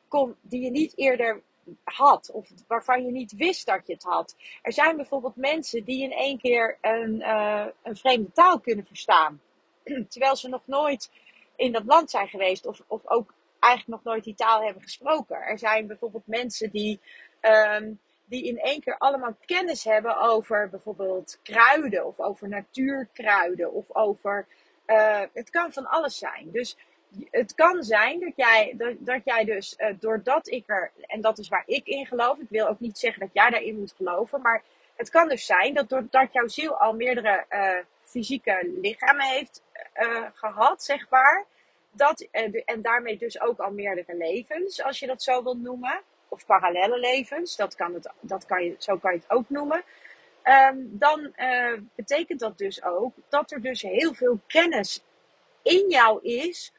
kon, 0.09 0.37
die 0.41 0.61
je 0.61 0.71
niet 0.71 0.93
eerder 0.97 1.43
had. 1.85 2.31
Of 2.31 2.49
waarvan 2.67 3.05
je 3.05 3.11
niet 3.11 3.33
wist 3.33 3.67
dat 3.67 3.87
je 3.87 3.93
het 3.93 4.03
had. 4.03 4.37
Er 4.63 4.73
zijn 4.73 4.97
bijvoorbeeld 4.97 5.37
mensen 5.37 5.85
die 5.85 6.03
in 6.03 6.13
één 6.13 6.39
keer 6.39 6.79
een, 6.81 7.15
uh, 7.15 7.67
een 7.83 7.97
vreemde 7.97 8.33
taal 8.33 8.61
kunnen 8.61 8.87
verstaan. 8.87 9.41
Terwijl 10.09 10.37
ze 10.37 10.49
nog 10.49 10.63
nooit 10.67 11.11
in 11.57 11.73
dat 11.73 11.85
land 11.85 12.11
zijn 12.11 12.29
geweest. 12.29 12.67
Of, 12.67 12.83
of 12.87 13.07
ook 13.07 13.35
eigenlijk 13.59 14.05
nog 14.05 14.13
nooit 14.15 14.25
die 14.25 14.35
taal 14.35 14.63
hebben 14.63 14.83
gesproken. 14.83 15.37
Er 15.37 15.59
zijn 15.59 15.87
bijvoorbeeld 15.87 16.27
mensen 16.27 16.71
die... 16.71 17.01
Um, 17.41 18.01
die 18.33 18.45
in 18.45 18.59
één 18.59 18.81
keer 18.81 18.99
allemaal 18.99 19.37
kennis 19.47 19.85
hebben 19.85 20.21
over 20.21 20.69
bijvoorbeeld 20.71 21.39
kruiden 21.43 22.07
of 22.07 22.21
over 22.21 22.49
natuurkruiden 22.49 23.73
of 23.73 23.85
over. 23.95 24.47
Uh, 24.87 25.23
het 25.33 25.51
kan 25.51 25.73
van 25.73 25.87
alles 25.87 26.19
zijn. 26.19 26.49
Dus 26.53 26.77
het 27.31 27.55
kan 27.55 27.83
zijn 27.83 28.21
dat 28.21 28.33
jij, 28.37 28.75
dat, 28.77 28.95
dat 28.99 29.21
jij 29.25 29.45
dus, 29.45 29.75
uh, 29.79 29.89
doordat 30.01 30.49
ik 30.49 30.63
er, 30.67 30.93
en 31.01 31.21
dat 31.21 31.39
is 31.39 31.49
waar 31.49 31.63
ik 31.67 31.87
in 31.87 32.07
geloof, 32.07 32.39
ik 32.39 32.49
wil 32.49 32.69
ook 32.69 32.81
niet 32.81 32.99
zeggen 32.99 33.21
dat 33.21 33.31
jij 33.33 33.51
daarin 33.51 33.79
moet 33.79 33.95
geloven, 33.97 34.41
maar 34.41 34.63
het 34.97 35.11
kan 35.11 35.29
dus 35.29 35.47
zijn 35.47 35.75
dat 35.75 35.89
doordat 35.89 36.33
jouw 36.33 36.49
ziel 36.49 36.79
al 36.79 36.93
meerdere 36.93 37.45
uh, 37.51 37.85
fysieke 38.05 38.71
lichamen 38.81 39.27
heeft 39.27 39.63
gehad, 40.35 40.83
zeg 40.83 41.09
maar, 41.11 41.45
dat, 41.91 42.29
en 42.65 42.83
daarmee 42.83 43.19
dus 43.19 43.41
ook 43.41 43.59
al 43.59 43.71
meerdere 43.71 44.17
levens, 44.17 44.83
als 44.83 44.99
je 44.99 45.07
dat 45.07 45.23
zo 45.23 45.43
wilt 45.43 45.63
noemen, 45.63 46.01
of 46.33 46.47
parallele 46.47 46.99
levens, 46.99 47.57
dat 47.57 47.75
kan 47.75 47.95
het, 47.95 48.11
dat 48.21 48.47
kan 48.47 48.65
je, 48.65 48.75
zo 48.79 48.97
kan 48.97 49.13
je 49.13 49.19
het 49.19 49.31
ook 49.31 49.49
noemen. 49.49 49.83
Um, 50.45 50.99
dan 50.99 51.35
betekent 51.95 52.41
dat 52.41 52.59
dus 52.59 52.83
ook 52.83 53.15
dat 53.29 53.51
er 53.51 53.63
dus 53.63 53.83
heel 53.83 54.15
veel 54.15 54.41
kennis 54.47 55.05
in 55.63 55.89
jou 55.89 56.23
is 56.23 56.73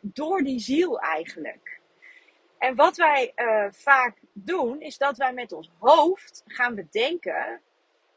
door 0.00 0.42
die 0.42 0.58
ziel 0.58 1.00
eigenlijk. 1.00 1.80
En 2.58 2.74
wat 2.74 2.96
wij 2.96 3.32
uh, 3.36 3.66
vaak 3.70 4.16
doen, 4.32 4.80
is 4.80 4.98
dat 4.98 5.16
wij 5.16 5.32
met 5.32 5.52
ons 5.52 5.70
hoofd 5.78 6.42
gaan 6.46 6.74
bedenken 6.74 7.60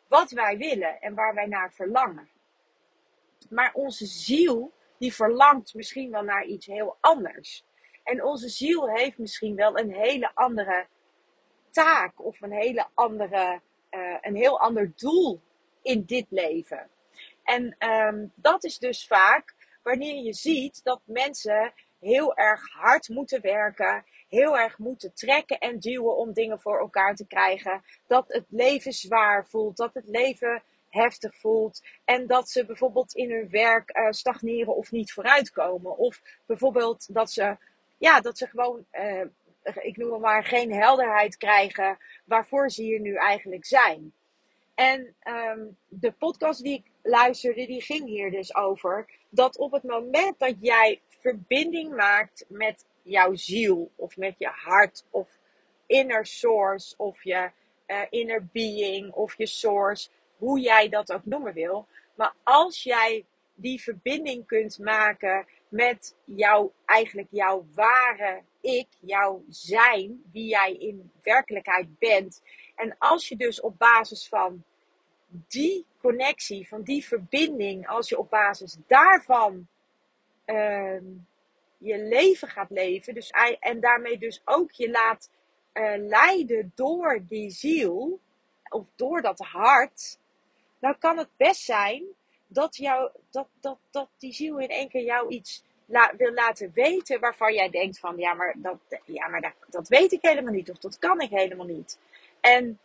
wat 0.07 0.31
wij 0.31 0.57
willen 0.57 1.01
en 1.01 1.15
waar 1.15 1.33
wij 1.33 1.45
naar 1.45 1.73
verlangen. 1.73 2.29
Maar 3.49 3.73
onze 3.73 4.05
ziel, 4.05 4.73
die 4.97 5.13
verlangt 5.13 5.73
misschien 5.73 6.11
wel 6.11 6.23
naar 6.23 6.45
iets 6.45 6.65
heel 6.65 6.97
anders. 6.99 7.65
En 8.03 8.23
onze 8.23 8.49
ziel 8.49 8.89
heeft 8.89 9.17
misschien 9.17 9.55
wel 9.55 9.79
een 9.79 9.93
hele 9.93 10.31
andere 10.33 10.87
taak 11.69 12.25
of 12.25 12.41
een, 12.41 12.51
hele 12.51 12.87
andere, 12.93 13.61
uh, 13.95 14.17
een 14.21 14.35
heel 14.35 14.59
ander 14.59 14.91
doel 14.95 15.41
in 15.81 16.03
dit 16.05 16.25
leven. 16.29 16.89
En 17.43 17.75
um, 17.89 18.31
dat 18.35 18.63
is 18.63 18.79
dus 18.79 19.07
vaak 19.07 19.55
wanneer 19.83 20.23
je 20.23 20.33
ziet 20.33 20.83
dat 20.83 21.01
mensen 21.05 21.73
heel 21.99 22.35
erg 22.35 22.61
hard 22.71 23.09
moeten 23.09 23.41
werken, 23.41 24.05
heel 24.27 24.57
erg 24.57 24.77
moeten 24.77 25.13
trekken 25.13 25.59
en 25.59 25.79
duwen 25.79 26.17
om 26.17 26.33
dingen 26.33 26.59
voor 26.59 26.79
elkaar 26.79 27.15
te 27.15 27.27
krijgen, 27.27 27.83
dat 28.07 28.25
het 28.27 28.45
leven 28.49 28.93
zwaar 28.93 29.47
voelt, 29.47 29.77
dat 29.77 29.93
het 29.93 30.07
leven 30.07 30.63
heftig 30.89 31.35
voelt 31.35 31.81
en 32.05 32.27
dat 32.27 32.49
ze 32.49 32.65
bijvoorbeeld 32.65 33.13
in 33.13 33.31
hun 33.31 33.49
werk 33.49 33.97
uh, 33.97 34.11
stagneren 34.11 34.75
of 34.75 34.91
niet 34.91 35.13
vooruitkomen. 35.13 35.97
Of 35.97 36.21
bijvoorbeeld 36.45 37.13
dat 37.13 37.31
ze, 37.31 37.57
ja, 37.97 38.21
dat 38.21 38.37
ze 38.37 38.47
gewoon, 38.47 38.85
uh, 38.91 39.25
ik 39.73 39.97
noem 39.97 40.11
het 40.11 40.21
maar, 40.21 40.43
geen 40.43 40.73
helderheid 40.73 41.37
krijgen 41.37 41.97
waarvoor 42.25 42.69
ze 42.69 42.81
hier 42.81 42.99
nu 42.99 43.15
eigenlijk 43.15 43.65
zijn. 43.65 44.13
En 44.75 45.15
um, 45.27 45.77
de 45.87 46.11
podcast 46.11 46.63
die 46.63 46.73
ik 46.73 46.91
luisterde, 47.03 47.65
die 47.65 47.81
ging 47.81 48.05
hier 48.05 48.31
dus 48.31 48.55
over 48.55 49.09
dat 49.29 49.57
op 49.57 49.71
het 49.71 49.83
moment 49.83 50.39
dat 50.39 50.55
jij 50.59 51.01
verbinding 51.07 51.95
maakt 51.95 52.45
met 52.47 52.85
jouw 53.01 53.35
ziel 53.35 53.91
of 53.95 54.17
met 54.17 54.35
je 54.37 54.47
hart 54.47 55.05
of 55.09 55.37
inner 55.85 56.25
source 56.25 56.93
of 56.97 57.23
je 57.23 57.51
uh, 57.87 58.01
inner 58.09 58.45
being 58.51 59.11
of 59.13 59.37
je 59.37 59.45
source, 59.45 60.09
hoe 60.37 60.59
jij 60.59 60.89
dat 60.89 61.11
ook 61.11 61.25
noemen 61.25 61.53
wil. 61.53 61.87
Maar 62.15 62.33
als 62.43 62.83
jij 62.83 63.25
die 63.55 63.81
verbinding 63.81 64.45
kunt 64.45 64.79
maken 64.79 65.47
met 65.67 66.15
jouw, 66.23 66.71
eigenlijk 66.85 67.27
jouw 67.31 67.65
ware 67.73 68.41
ik, 68.65 68.87
jouw 68.99 69.43
zijn, 69.49 70.23
wie 70.31 70.47
jij 70.47 70.73
in 70.73 71.11
werkelijkheid 71.23 71.99
bent. 71.99 72.41
En 72.75 72.95
als 72.97 73.27
je 73.27 73.35
dus 73.35 73.61
op 73.61 73.77
basis 73.77 74.27
van 74.27 74.63
die 75.27 75.85
connectie, 76.01 76.67
van 76.67 76.81
die 76.81 77.05
verbinding, 77.05 77.87
als 77.87 78.09
je 78.09 78.17
op 78.17 78.29
basis 78.29 78.77
daarvan 78.87 79.67
uh, 80.45 81.01
je 81.77 81.97
leven 81.97 82.47
gaat 82.47 82.69
leven, 82.69 83.13
dus, 83.13 83.31
en 83.59 83.79
daarmee 83.79 84.17
dus 84.17 84.41
ook 84.45 84.71
je 84.71 84.89
laat 84.89 85.29
uh, 85.73 85.93
leiden 85.97 86.71
door 86.75 87.23
die 87.27 87.49
ziel, 87.49 88.19
of 88.69 88.85
door 88.95 89.21
dat 89.21 89.39
hart, 89.39 90.19
dan 90.79 90.97
kan 90.97 91.17
het 91.17 91.29
best 91.37 91.61
zijn 91.61 92.03
dat, 92.47 92.75
jou, 92.75 93.11
dat, 93.29 93.47
dat, 93.59 93.77
dat 93.91 94.09
die 94.17 94.33
ziel 94.33 94.59
in 94.59 94.69
één 94.69 94.89
keer 94.89 95.03
jou 95.03 95.29
iets 95.29 95.63
la, 95.85 96.13
wil 96.17 96.33
laten 96.33 96.71
weten 96.73 97.19
waarvan 97.19 97.53
jij 97.53 97.69
denkt 97.69 97.99
van 97.99 98.17
ja, 98.17 98.33
maar, 98.33 98.55
dat, 98.57 98.77
ja, 99.05 99.27
maar 99.27 99.41
dat, 99.41 99.53
dat 99.69 99.87
weet 99.87 100.11
ik 100.11 100.21
helemaal 100.21 100.53
niet 100.53 100.69
of 100.69 100.77
dat 100.77 100.99
kan 100.99 101.19
ik 101.19 101.29
helemaal 101.29 101.65
niet. 101.65 101.99
En 102.41 102.79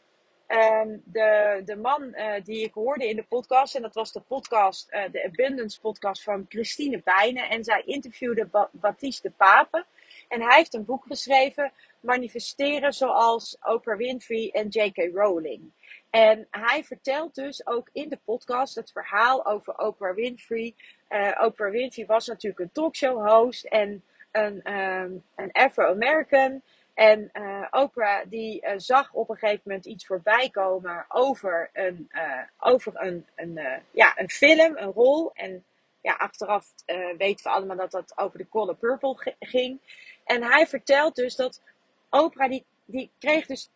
Um, 0.53 1.03
de, 1.05 1.63
de 1.65 1.77
man 1.77 2.03
uh, 2.03 2.33
die 2.45 2.65
ik 2.65 2.75
hoorde 2.75 3.09
in 3.09 3.17
de 3.17 3.23
podcast, 3.23 3.75
en 3.75 3.83
dat 3.83 3.95
was 3.95 4.13
de 4.13 4.21
podcast, 4.21 4.89
uh, 4.93 5.03
de 5.13 5.25
Abundance 5.25 5.81
podcast 5.81 6.23
van 6.23 6.47
Christine 6.49 7.01
Bijnen. 7.05 7.49
En 7.49 7.65
zij 7.65 7.83
interviewde 7.85 8.47
ba 8.47 8.69
Baptiste 8.73 9.29
de 9.29 9.35
Pape. 9.37 9.85
En 10.29 10.43
hij 10.43 10.57
heeft 10.57 10.75
een 10.75 10.85
boek 10.85 11.05
geschreven, 11.07 11.73
Manifesteren 12.01 12.93
zoals 12.93 13.57
Oprah 13.61 13.97
Winfrey 13.97 14.51
en 14.53 14.69
J.K. 14.69 15.11
Rowling. 15.15 15.73
En 16.11 16.47
hij 16.51 16.85
vertelt 16.85 17.35
dus 17.35 17.67
ook 17.67 17.89
in 17.93 18.09
de 18.09 18.19
podcast 18.25 18.75
het 18.75 18.93
verhaal 18.93 19.47
over 19.47 19.79
Oprah 19.79 20.15
Winfrey. 20.15 20.75
Uh, 21.09 21.41
Oprah 21.45 21.71
Winfrey 21.71 22.07
was 22.07 22.27
natuurlijk 22.27 22.61
een 22.61 22.73
talkshow 22.73 23.29
host 23.29 23.65
en 23.65 24.05
een, 24.31 24.73
um, 24.75 25.25
een 25.37 25.53
Afro-American. 25.53 26.63
En 26.95 27.31
uh, 27.33 27.67
Oprah 27.71 28.21
die 28.29 28.67
uh, 28.67 28.73
zag 28.77 29.13
op 29.13 29.31
een 29.31 29.37
gegeven 29.37 29.63
moment 29.65 29.87
iets 29.87 30.07
voorbij 30.07 30.49
komen 30.51 31.05
over 31.09 31.71
een, 31.73 32.11
over 32.59 32.93
een, 32.95 33.27
een, 33.35 33.61
ja, 33.91 34.19
een 34.19 34.31
film, 34.31 34.77
een 34.77 34.93
rol. 34.93 35.31
En 35.33 35.65
ja, 36.01 36.13
achteraf 36.15 36.73
weten 37.19 37.45
we 37.45 37.51
allemaal 37.51 37.77
dat 37.77 37.91
dat 37.91 38.13
over 38.19 38.39
de 38.39 38.49
Color 38.49 38.77
Purple 38.77 39.35
ging. 39.39 39.81
En 40.25 40.43
hij 40.43 40.67
vertelt 40.67 41.15
dus 41.15 41.37
dat 41.37 41.63
Oprah 42.11 42.51
die, 42.51 42.65
die 42.91 43.11
kreeg 43.19 43.47
dus, 43.47 43.71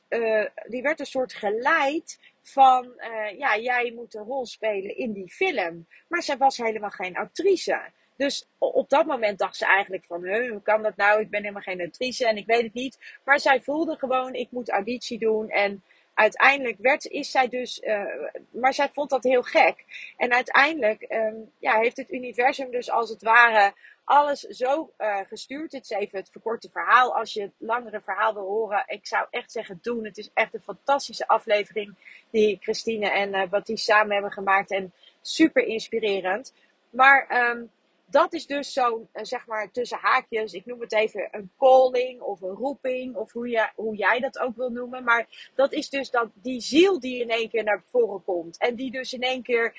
die 0.67 0.83
werd 0.83 1.01
een 1.01 1.07
soort 1.07 1.33
geleid 1.33 2.19
van, 2.43 2.93
ja, 3.39 3.59
jij 3.59 3.93
moet 3.95 4.15
een 4.15 4.25
rol 4.25 4.47
spelen 4.47 4.97
in 4.97 5.13
die 5.13 5.31
film. 5.31 5.87
Maar 6.09 6.23
zij 6.23 6.37
was 6.37 6.57
helemaal 6.57 6.91
geen 6.91 7.17
actrice. 7.17 7.81
Dus 8.17 8.49
op 8.59 8.89
dat 8.89 9.07
moment 9.07 9.39
dacht 9.39 9.57
ze 9.57 9.67
eigenlijk 9.67 10.05
van, 10.05 10.29
hoe 10.29 10.63
kan 10.63 10.83
dat 10.83 10.97
nou? 10.97 11.21
Ik 11.21 11.31
ben 11.31 11.41
helemaal 11.41 11.63
geen 11.63 11.81
actrice 11.81 12.27
en 12.27 12.37
ik 12.37 12.47
weet 12.47 12.63
het 12.63 12.75
niet. 12.75 12.99
Maar 13.25 13.41
zij 13.41 13.61
voelde 13.61 13.97
gewoon, 13.99 14.35
ik 14.35 14.51
moet 14.51 14.71
auditie 14.71 15.19
doen. 15.19 15.49
En 15.49 15.83
uiteindelijk 16.15 16.79
werd, 16.79 17.07
is 17.07 17.31
zij 17.31 17.49
dus, 17.49 17.81
uh, 17.81 18.03
maar 18.51 18.75
zij 18.75 18.91
vond 18.93 19.11
dat 19.11 19.25
heel 19.25 19.43
gek. 19.43 19.85
En 20.17 20.33
uiteindelijk 20.33 21.07
um, 21.09 21.53
ja, 21.59 21.79
heeft 21.79 21.97
het 21.97 22.11
universum 22.11 22.71
dus 22.71 22.91
als 22.91 23.11
het 23.11 23.23
ware 23.23 23.73
alles 24.05 24.41
zo 24.41 24.93
uh, 24.99 25.19
gestuurd. 25.27 25.73
Het 25.73 25.83
is 25.83 25.91
even 25.91 26.19
het 26.19 26.31
verkorte 26.31 26.69
verhaal. 26.71 27.17
Als 27.17 27.33
je 27.33 27.43
het 27.43 27.53
langere 27.59 28.01
verhaal 28.01 28.35
wil 28.35 28.43
horen, 28.43 28.85
ik 28.87 29.07
zou 29.07 29.27
echt 29.31 29.53
zeggen 29.53 29.79
doen. 29.83 30.05
Het 30.05 30.19
is 30.19 30.31
echt 30.35 30.55
een 30.55 30.61
fantastische 30.61 31.29
aflevering 31.29 31.95
die 32.31 32.59
Christine 32.61 33.11
en 33.11 33.35
uh, 33.35 33.49
Baptiste 33.49 33.93
samen 33.93 34.13
hebben 34.13 34.33
gemaakt. 34.33 34.71
En 34.71 34.93
super 35.21 35.63
inspirerend. 35.63 36.53
Maar 36.91 37.51
um, 37.51 37.71
dat 38.07 38.33
is 38.33 38.47
dus 38.47 38.73
zo'n, 38.73 39.09
eh, 39.13 39.25
zeg 39.25 39.47
maar, 39.47 39.71
tussen 39.71 39.99
haakjes, 39.99 40.53
ik 40.53 40.67
noem 40.67 40.81
het 40.81 40.93
even 40.93 41.29
een 41.31 41.51
calling 41.59 42.21
of 42.21 42.41
een 42.41 42.55
roeping, 42.55 43.17
of 43.17 43.33
hoe, 43.33 43.71
hoe 43.75 43.97
jij 43.97 44.21
dat 44.21 44.39
ook 44.39 44.57
wil 44.57 44.71
noemen. 44.71 45.05
Maar 45.05 45.51
dat 45.55 45.73
is 45.73 45.89
dus 45.89 46.11
dat, 46.11 46.29
die 46.35 46.61
ziel 46.61 47.01
die 47.01 47.21
in 47.21 47.31
één 47.31 47.49
keer 47.49 47.65
naar 47.65 47.83
voren 47.87 48.25
komt. 48.25 48.59
En 48.59 48.75
die 48.75 48.91
dus 48.91 49.13
in 49.13 49.23
één 49.23 49.43
keer 49.43 49.75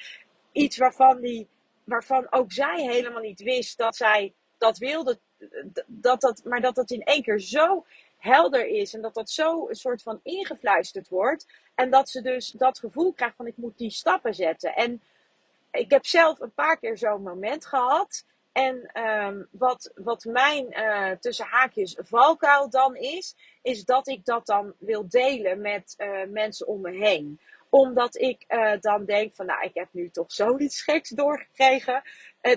iets 0.52 0.78
waarvan, 0.78 1.22
die, 1.22 1.48
waarvan 1.84 2.28
ook 2.30 2.52
zij 2.52 2.82
helemaal 2.82 3.22
niet 3.22 3.42
wist 3.42 3.78
dat 3.78 3.96
zij 3.96 4.34
dat 4.58 4.78
wilde. 4.78 5.20
Dat 5.86 6.22
dat, 6.22 6.42
maar 6.44 6.62
dat 6.62 6.76
dat 6.76 6.92
in 6.92 7.04
één 7.04 7.24
keer 7.24 7.40
zo 7.40 7.86
helder 8.18 8.68
is 8.68 8.94
en 8.94 9.02
dat 9.02 9.14
dat 9.14 9.30
zo 9.30 9.68
een 9.70 9.76
soort 9.76 10.02
van 10.02 10.20
ingefluisterd 10.24 11.10
wordt. 11.10 11.46
En 11.76 11.90
dat 11.90 12.10
ze 12.10 12.22
dus 12.22 12.52
dat 12.52 12.80
gevoel 12.80 13.14
krijgt 13.14 13.36
van 13.36 13.48
ik 13.48 13.58
moet 13.58 13.78
die 13.78 13.90
stappen 13.90 14.34
zetten. 14.34 14.76
En 14.76 15.02
ik 15.76 15.92
heb 15.92 16.06
zelf 16.06 16.40
een 16.40 16.54
paar 16.54 16.78
keer 16.78 16.98
zo'n 16.98 17.24
moment 17.24 17.66
gehad. 17.66 18.26
En 18.52 19.02
um, 19.04 19.48
wat, 19.52 19.92
wat 19.96 20.24
mijn 20.24 20.68
uh, 20.70 21.12
tussen 21.12 21.46
haakjes 21.46 21.98
valkuil 22.02 22.70
dan 22.70 22.96
is, 22.96 23.36
is 23.62 23.86
dat 23.86 24.08
ik 24.08 24.26
dat 24.26 24.46
dan 24.46 24.74
wil 24.80 25.10
delen 25.10 25.62
met 25.62 25.94
uh, 25.98 26.24
mensen 26.28 26.68
om 26.68 26.82
me 26.82 26.92
heen. 26.92 27.40
Omdat 27.70 28.16
ik 28.16 28.46
uh, 28.48 28.72
dan 28.80 29.06
denk 29.06 29.34
van, 29.34 29.46
nou, 29.46 29.64
ik 29.64 29.74
heb 29.74 29.88
nu 29.92 30.10
toch 30.10 30.32
zoiets 30.32 30.82
geks 30.82 31.10
doorgekregen, 31.10 32.04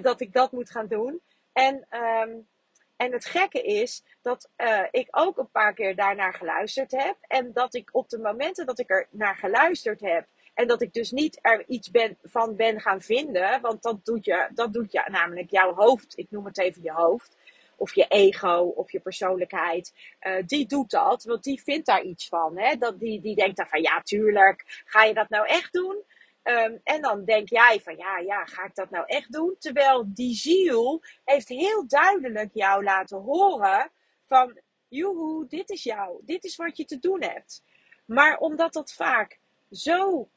dat 0.03 0.21
ik 0.21 0.33
dat 0.33 0.53
moet 0.53 0.71
gaan 0.71 0.87
doen. 0.87 1.21
En, 1.53 1.87
um, 1.91 2.49
en 2.97 3.13
het 3.13 3.25
gekke 3.25 3.63
is 3.63 4.03
dat 4.23 4.51
ik 4.91 5.09
ook 5.11 5.39
een 5.39 5.51
paar 5.51 5.75
keer 5.75 5.97
daarnaar 5.97 6.35
geluisterd 6.35 6.91
heb. 6.91 7.17
En 7.21 7.53
dat 7.53 7.75
ik 7.75 7.89
op 7.93 8.09
de 8.09 8.19
momenten 8.19 8.67
dat 8.67 8.79
ik 8.79 8.91
er 8.91 9.07
naar 9.11 9.37
geluisterd 9.37 10.01
heb, 10.01 10.27
en 10.59 10.67
dat 10.67 10.83
ik 10.83 10.93
dus 10.93 11.11
niet 11.11 11.39
er 11.43 11.65
iets 11.69 11.91
ben, 11.91 12.19
van 12.23 12.57
ben 12.57 12.81
gaan 12.81 13.01
vinden. 13.01 13.61
Want 13.61 13.83
dat 13.83 14.05
doet, 14.05 14.25
je, 14.25 14.49
dat 14.55 14.73
doet 14.73 14.93
je 14.93 15.05
namelijk 15.11 15.51
jouw 15.51 15.75
hoofd. 15.75 16.19
Ik 16.19 16.31
noem 16.31 16.45
het 16.45 16.59
even 16.59 16.83
je 16.83 16.93
hoofd. 16.93 17.37
Of 17.77 17.95
je 17.95 18.07
ego 18.09 18.73
of 18.77 18.93
je 18.93 19.01
persoonlijkheid. 19.01 19.93
Uh, 20.21 20.43
die 20.47 20.67
doet 20.67 20.91
dat. 20.91 21.25
Want 21.25 21.45
die 21.45 21.63
vindt 21.63 21.87
daar 21.87 22.03
iets 22.03 22.29
van. 22.29 22.59
Hè? 22.59 22.77
Dat, 22.77 23.01
die, 23.01 23.21
die 23.21 23.35
denkt 23.35 23.57
dan 23.57 23.67
van 23.67 23.83
ja, 23.83 24.01
tuurlijk. 24.03 24.83
Ga 24.85 25.05
je 25.05 25.15
dat 25.15 25.29
nou 25.29 25.47
echt 25.47 25.73
doen? 25.73 26.03
Ehm, 26.43 26.77
en 26.85 27.03
dan 27.03 27.25
denk 27.25 27.49
jij 27.49 27.81
van 27.83 27.97
ja, 27.97 28.19
ja, 28.19 28.45
ga 28.45 28.65
ik 28.65 28.75
dat 28.75 28.91
nou 28.91 29.05
echt 29.07 29.33
doen? 29.33 29.57
Terwijl 29.59 30.05
die 30.07 30.35
ziel 30.35 31.03
heeft 31.25 31.49
heel 31.49 31.89
duidelijk 31.89 32.51
jou 32.53 32.85
laten 32.85 33.19
horen 33.19 33.91
van 34.27 34.61
joehoe, 34.89 35.47
dit 35.49 35.71
is 35.71 35.83
jou, 35.83 36.21
dit 36.25 36.45
is 36.45 36.57
wat 36.57 36.77
je 36.77 36.85
te 36.85 36.99
doen 36.99 37.23
hebt. 37.23 37.63
Maar 38.05 38.39
omdat 38.39 38.73
dat 38.73 38.93
vaak 38.93 39.39
zo 39.71 40.29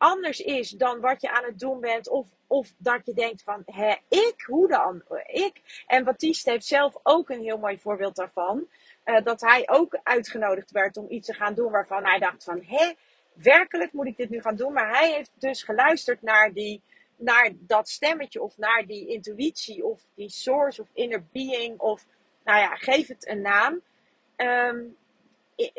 anders 0.00 0.40
is 0.40 0.70
dan 0.70 1.00
wat 1.00 1.20
je 1.20 1.30
aan 1.30 1.44
het 1.44 1.58
doen 1.58 1.80
bent. 1.80 2.08
Of, 2.08 2.28
of 2.46 2.72
dat 2.76 3.00
je 3.06 3.14
denkt 3.14 3.42
van, 3.42 3.62
hè, 3.66 3.94
ik? 4.08 4.42
Hoe 4.46 4.68
dan? 4.68 5.02
Ik? 5.26 5.84
En 5.86 6.04
Baptiste 6.04 6.50
heeft 6.50 6.66
zelf 6.66 6.96
ook 7.02 7.30
een 7.30 7.42
heel 7.42 7.58
mooi 7.58 7.78
voorbeeld 7.78 8.16
daarvan. 8.16 8.68
Uh, 9.04 9.24
dat 9.24 9.40
hij 9.40 9.68
ook 9.68 9.98
uitgenodigd 10.02 10.70
werd 10.70 10.96
om 10.96 11.06
iets 11.08 11.26
te 11.26 11.34
gaan 11.34 11.54
doen 11.54 11.70
waarvan 11.70 12.04
hij 12.04 12.18
dacht 12.18 12.44
van, 12.44 12.62
hè, 12.66 12.92
werkelijk 13.32 13.92
moet 13.92 14.06
ik 14.06 14.16
dit 14.16 14.30
nu 14.30 14.40
gaan 14.40 14.56
doen? 14.56 14.72
Maar 14.72 14.90
hij 14.98 15.12
heeft 15.12 15.32
dus 15.34 15.62
geluisterd 15.62 16.22
naar 16.22 16.52
die 16.52 16.82
naar 17.16 17.50
dat 17.58 17.88
stemmetje 17.88 18.42
of 18.42 18.58
naar 18.58 18.86
die 18.86 19.08
intuïtie 19.08 19.84
of 19.84 20.00
die 20.14 20.30
source 20.30 20.82
of 20.82 20.88
inner 20.92 21.24
being 21.32 21.78
of 21.78 22.06
nou 22.44 22.58
ja, 22.58 22.76
geef 22.76 23.08
het 23.08 23.28
een 23.28 23.40
naam. 23.40 23.80
Um, 24.36 24.96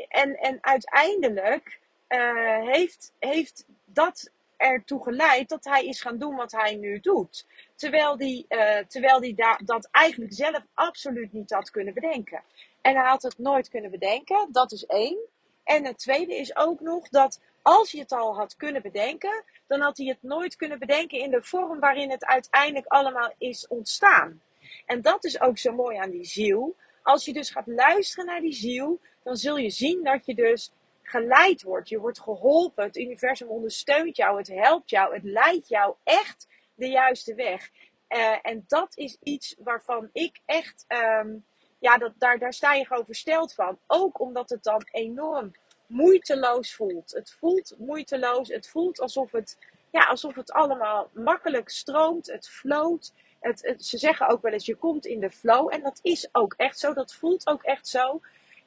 en, 0.07 0.35
en 0.35 0.57
uiteindelijk 0.61 1.79
uh, 2.11 2.71
heeft, 2.71 3.13
heeft 3.19 3.65
dat 3.85 4.31
ertoe 4.57 5.03
geleid 5.03 5.49
dat 5.49 5.63
hij 5.63 5.85
is 5.85 6.01
gaan 6.01 6.17
doen 6.17 6.35
wat 6.35 6.51
hij 6.51 6.75
nu 6.75 6.99
doet. 6.99 7.45
Terwijl 7.75 8.17
hij 8.17 8.45
uh, 8.49 8.85
terwijl 8.87 9.19
die 9.19 9.35
dat 9.63 9.87
eigenlijk 9.91 10.33
zelf 10.33 10.61
absoluut 10.73 11.33
niet 11.33 11.51
had 11.51 11.69
kunnen 11.69 11.93
bedenken. 11.93 12.43
En 12.81 12.95
hij 12.95 13.09
had 13.09 13.21
het 13.21 13.37
nooit 13.37 13.69
kunnen 13.69 13.91
bedenken, 13.91 14.47
dat 14.51 14.71
is 14.71 14.85
één. 14.85 15.17
En 15.63 15.85
het 15.85 15.97
tweede 15.97 16.35
is 16.35 16.55
ook 16.55 16.79
nog 16.79 17.09
dat 17.09 17.39
als 17.61 17.91
hij 17.91 18.01
het 18.01 18.11
al 18.11 18.35
had 18.35 18.55
kunnen 18.55 18.81
bedenken, 18.81 19.43
dan 19.67 19.79
had 19.79 19.97
hij 19.97 20.05
het 20.05 20.23
nooit 20.23 20.55
kunnen 20.55 20.79
bedenken 20.79 21.19
in 21.19 21.31
de 21.31 21.43
vorm 21.43 21.79
waarin 21.79 22.11
het 22.11 22.25
uiteindelijk 22.25 22.87
allemaal 22.87 23.33
is 23.37 23.67
ontstaan. 23.67 24.41
En 24.85 25.01
dat 25.01 25.23
is 25.23 25.41
ook 25.41 25.57
zo 25.57 25.73
mooi 25.73 25.97
aan 25.97 26.09
die 26.09 26.25
ziel. 26.25 26.75
Als 27.03 27.25
je 27.25 27.33
dus 27.33 27.49
gaat 27.49 27.67
luisteren 27.67 28.25
naar 28.25 28.41
die 28.41 28.53
ziel, 28.53 28.99
dan 29.23 29.35
zul 29.35 29.57
je 29.57 29.69
zien 29.69 30.03
dat 30.03 30.25
je 30.25 30.35
dus 30.35 30.71
geleid 31.03 31.61
wordt. 31.61 31.89
Je 31.89 31.99
wordt 31.99 32.19
geholpen. 32.19 32.83
Het 32.83 32.97
universum 32.97 33.47
ondersteunt 33.47 34.15
jou. 34.15 34.37
Het 34.37 34.47
helpt 34.47 34.89
jou. 34.89 35.13
Het 35.13 35.23
leidt 35.23 35.67
jou 35.67 35.95
echt 36.03 36.47
de 36.75 36.87
juiste 36.87 37.35
weg. 37.35 37.69
Uh, 38.09 38.37
en 38.41 38.63
dat 38.67 38.97
is 38.97 39.17
iets 39.23 39.55
waarvan 39.59 40.09
ik 40.13 40.39
echt, 40.45 40.85
um, 41.23 41.45
ja, 41.79 41.97
dat, 41.97 42.13
daar, 42.17 42.39
daar 42.39 42.53
sta 42.53 42.73
je 42.73 42.85
gewoon 42.85 43.05
versteld 43.05 43.53
van. 43.53 43.79
Ook 43.87 44.19
omdat 44.19 44.49
het 44.49 44.63
dan 44.63 44.87
enorm 44.91 45.51
moeiteloos 45.87 46.75
voelt. 46.75 47.11
Het 47.11 47.35
voelt 47.39 47.75
moeiteloos. 47.77 48.47
Het 48.47 48.69
voelt 48.69 48.99
alsof 48.99 49.31
het, 49.31 49.57
ja, 49.91 50.03
alsof 50.03 50.35
het 50.35 50.51
allemaal 50.51 51.09
makkelijk 51.13 51.69
stroomt. 51.69 52.27
Het 52.27 52.49
floot. 52.49 53.13
Het, 53.39 53.61
het, 53.61 53.85
ze 53.85 53.97
zeggen 53.97 54.27
ook 54.27 54.41
wel 54.41 54.51
eens, 54.51 54.65
je 54.65 54.75
komt 54.75 55.05
in 55.05 55.19
de 55.19 55.31
flow. 55.31 55.73
En 55.73 55.81
dat 55.81 55.99
is 56.01 56.29
ook 56.31 56.53
echt 56.57 56.79
zo. 56.79 56.93
Dat 56.93 57.13
voelt 57.13 57.47
ook 57.47 57.63
echt 57.63 57.87
zo. 57.87 58.21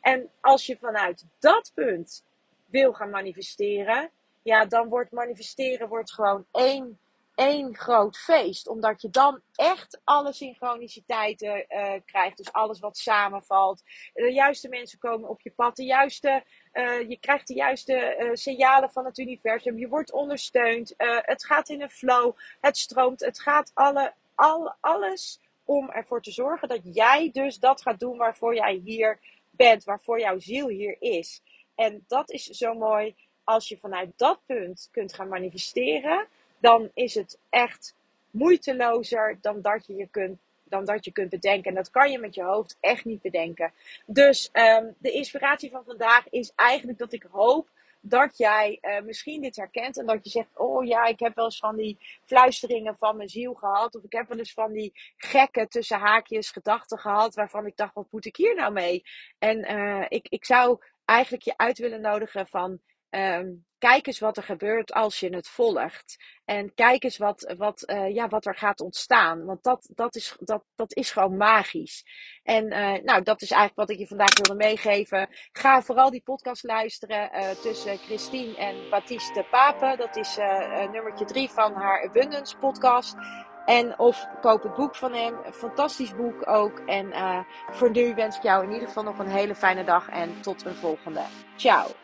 En 0.04 0.30
als 0.40 0.66
je 0.66 0.76
vanuit 0.76 1.26
dat 1.38 1.72
punt 1.74 2.24
wil 2.66 2.92
gaan 2.92 3.10
manifesteren, 3.10 4.10
ja, 4.42 4.64
dan 4.64 4.88
wordt 4.88 5.10
manifesteren 5.12 5.88
wordt 5.88 6.12
gewoon 6.12 6.46
één, 6.52 6.98
één 7.34 7.76
groot 7.76 8.18
feest. 8.18 8.68
Omdat 8.68 9.02
je 9.02 9.10
dan 9.10 9.40
echt 9.54 10.00
alle 10.04 10.32
synchroniciteiten 10.32 11.64
uh, 11.68 11.92
krijgt. 12.04 12.36
Dus 12.36 12.52
alles 12.52 12.80
wat 12.80 12.96
samenvalt. 12.96 13.82
De 14.12 14.32
juiste 14.32 14.68
mensen 14.68 14.98
komen 14.98 15.28
op 15.28 15.40
je 15.40 15.50
pad. 15.50 15.76
De 15.76 15.84
juiste, 15.84 16.44
uh, 16.72 17.08
je 17.08 17.18
krijgt 17.20 17.46
de 17.46 17.54
juiste 17.54 18.16
uh, 18.18 18.30
signalen 18.32 18.90
van 18.90 19.04
het 19.04 19.18
universum. 19.18 19.78
Je 19.78 19.88
wordt 19.88 20.12
ondersteund. 20.12 20.94
het 21.22 21.44
gaat 21.44 21.68
in 21.68 21.82
een 21.82 21.90
flow. 21.90 22.36
Het 22.60 22.76
stroomt. 22.76 23.20
Het 23.20 23.40
gaat 23.40 23.70
alle, 23.74 24.14
al, 24.34 24.74
alles 24.80 25.40
om 25.64 25.90
ervoor 25.90 26.22
te 26.22 26.32
zorgen 26.32 26.68
dat 26.68 26.80
jij 26.82 27.30
dus 27.32 27.58
dat 27.58 27.82
gaat 27.82 28.00
doen 28.00 28.16
waarvoor 28.16 28.54
jij 28.54 28.80
hier 28.84 29.20
bent. 29.56 29.84
Waarvoor 29.84 30.20
jouw 30.20 30.38
ziel 30.38 30.68
hier 30.68 30.96
is. 30.98 31.42
En 31.74 32.04
dat 32.08 32.30
is 32.30 32.44
zo 32.44 32.74
mooi. 32.74 33.14
Als 33.44 33.68
je 33.68 33.76
vanuit 33.76 34.12
dat 34.16 34.40
punt 34.46 34.88
kunt 34.92 35.14
gaan 35.14 35.28
manifesteren, 35.28 36.26
dan 36.58 36.90
is 36.94 37.14
het 37.14 37.38
echt 37.50 37.94
moeitelozer 38.30 39.38
dan 39.40 39.60
dat 39.60 39.86
je 39.86 39.94
je 39.94 40.08
kunt, 40.10 40.38
dan 40.64 40.84
dat 40.84 41.04
je 41.04 41.12
kunt 41.12 41.30
bedenken. 41.30 41.68
En 41.70 41.74
dat 41.74 41.90
kan 41.90 42.10
je 42.10 42.18
met 42.18 42.34
je 42.34 42.42
hoofd 42.42 42.76
echt 42.80 43.04
niet 43.04 43.22
bedenken. 43.22 43.72
Dus 44.06 44.50
um, 44.52 44.94
de 44.98 45.10
inspiratie 45.10 45.70
van 45.70 45.84
vandaag 45.84 46.28
is 46.28 46.52
eigenlijk 46.54 46.98
dat 46.98 47.12
ik 47.12 47.26
hoop 47.30 47.68
dat 48.06 48.36
jij 48.36 48.78
uh, 48.80 49.00
misschien 49.00 49.42
dit 49.42 49.56
herkent 49.56 49.98
en 49.98 50.06
dat 50.06 50.24
je 50.24 50.30
zegt: 50.30 50.58
Oh 50.58 50.84
ja, 50.84 51.04
ik 51.04 51.18
heb 51.18 51.34
wel 51.34 51.44
eens 51.44 51.58
van 51.58 51.76
die 51.76 51.98
fluisteringen 52.24 52.96
van 52.98 53.16
mijn 53.16 53.28
ziel 53.28 53.54
gehad. 53.54 53.94
Of 53.94 54.02
ik 54.02 54.12
heb 54.12 54.28
wel 54.28 54.38
eens 54.38 54.52
van 54.52 54.72
die 54.72 54.92
gekke 55.16 55.68
tussen 55.68 55.98
haakjes 55.98 56.50
gedachten 56.50 56.98
gehad. 56.98 57.34
Waarvan 57.34 57.66
ik 57.66 57.76
dacht: 57.76 57.94
Wat 57.94 58.06
moet 58.10 58.26
ik 58.26 58.36
hier 58.36 58.54
nou 58.54 58.72
mee? 58.72 59.02
En 59.38 59.72
uh, 59.72 60.04
ik, 60.08 60.28
ik 60.28 60.44
zou 60.44 60.78
eigenlijk 61.04 61.42
je 61.42 61.56
uit 61.56 61.78
willen 61.78 62.00
nodigen 62.00 62.46
van 62.46 62.80
um, 63.10 63.64
kijk 63.88 64.06
eens 64.06 64.18
wat 64.18 64.36
er 64.36 64.42
gebeurt 64.42 64.92
als 64.92 65.20
je 65.20 65.34
het 65.34 65.48
volgt. 65.48 66.16
En 66.44 66.74
kijk 66.74 67.04
eens 67.04 67.18
wat, 67.18 67.54
wat, 67.56 67.82
uh, 67.86 68.14
ja, 68.14 68.28
wat 68.28 68.46
er 68.46 68.56
gaat 68.56 68.80
ontstaan. 68.80 69.44
Want 69.44 69.62
dat, 69.62 69.88
dat, 69.94 70.14
is, 70.14 70.36
dat, 70.38 70.62
dat 70.74 70.94
is 70.94 71.10
gewoon 71.10 71.36
magisch. 71.36 72.04
En 72.42 72.64
uh, 72.64 73.02
nou, 73.02 73.22
dat 73.22 73.42
is 73.42 73.50
eigenlijk 73.50 73.88
wat 73.88 73.90
ik 73.90 73.98
je 73.98 74.06
vandaag 74.06 74.34
wilde 74.34 74.64
meegeven. 74.64 75.28
Ga 75.52 75.82
vooral 75.82 76.10
die 76.10 76.22
podcast 76.22 76.62
luisteren 76.62 77.30
uh, 77.34 77.50
tussen 77.50 77.98
Christine 77.98 78.56
en 78.56 78.90
Baptiste 78.90 79.46
Pape. 79.50 79.96
Dat 79.96 80.16
is 80.16 80.36
nummertje 80.92 81.24
drie 81.24 81.50
van 81.50 81.72
haar 81.74 82.08
Abundance 82.08 82.56
podcast. 82.56 83.14
En 83.64 83.98
of 83.98 84.26
koop 84.40 84.62
het 84.62 84.74
boek 84.74 84.96
van 84.96 85.12
hem. 85.12 85.34
Een 85.44 85.52
fantastisch 85.52 86.14
boek 86.14 86.48
ook. 86.48 86.78
En 86.78 87.12
voor 87.70 87.90
nu 87.90 88.14
wens 88.14 88.36
ik 88.36 88.42
jou 88.42 88.64
in 88.64 88.72
ieder 88.72 88.88
geval 88.88 89.02
nog 89.04 89.18
een 89.18 89.30
hele 89.30 89.54
fijne 89.54 89.84
dag. 89.84 90.08
En 90.08 90.40
tot 90.40 90.64
een 90.64 90.74
volgende. 90.74 91.22
Ciao. 91.56 92.03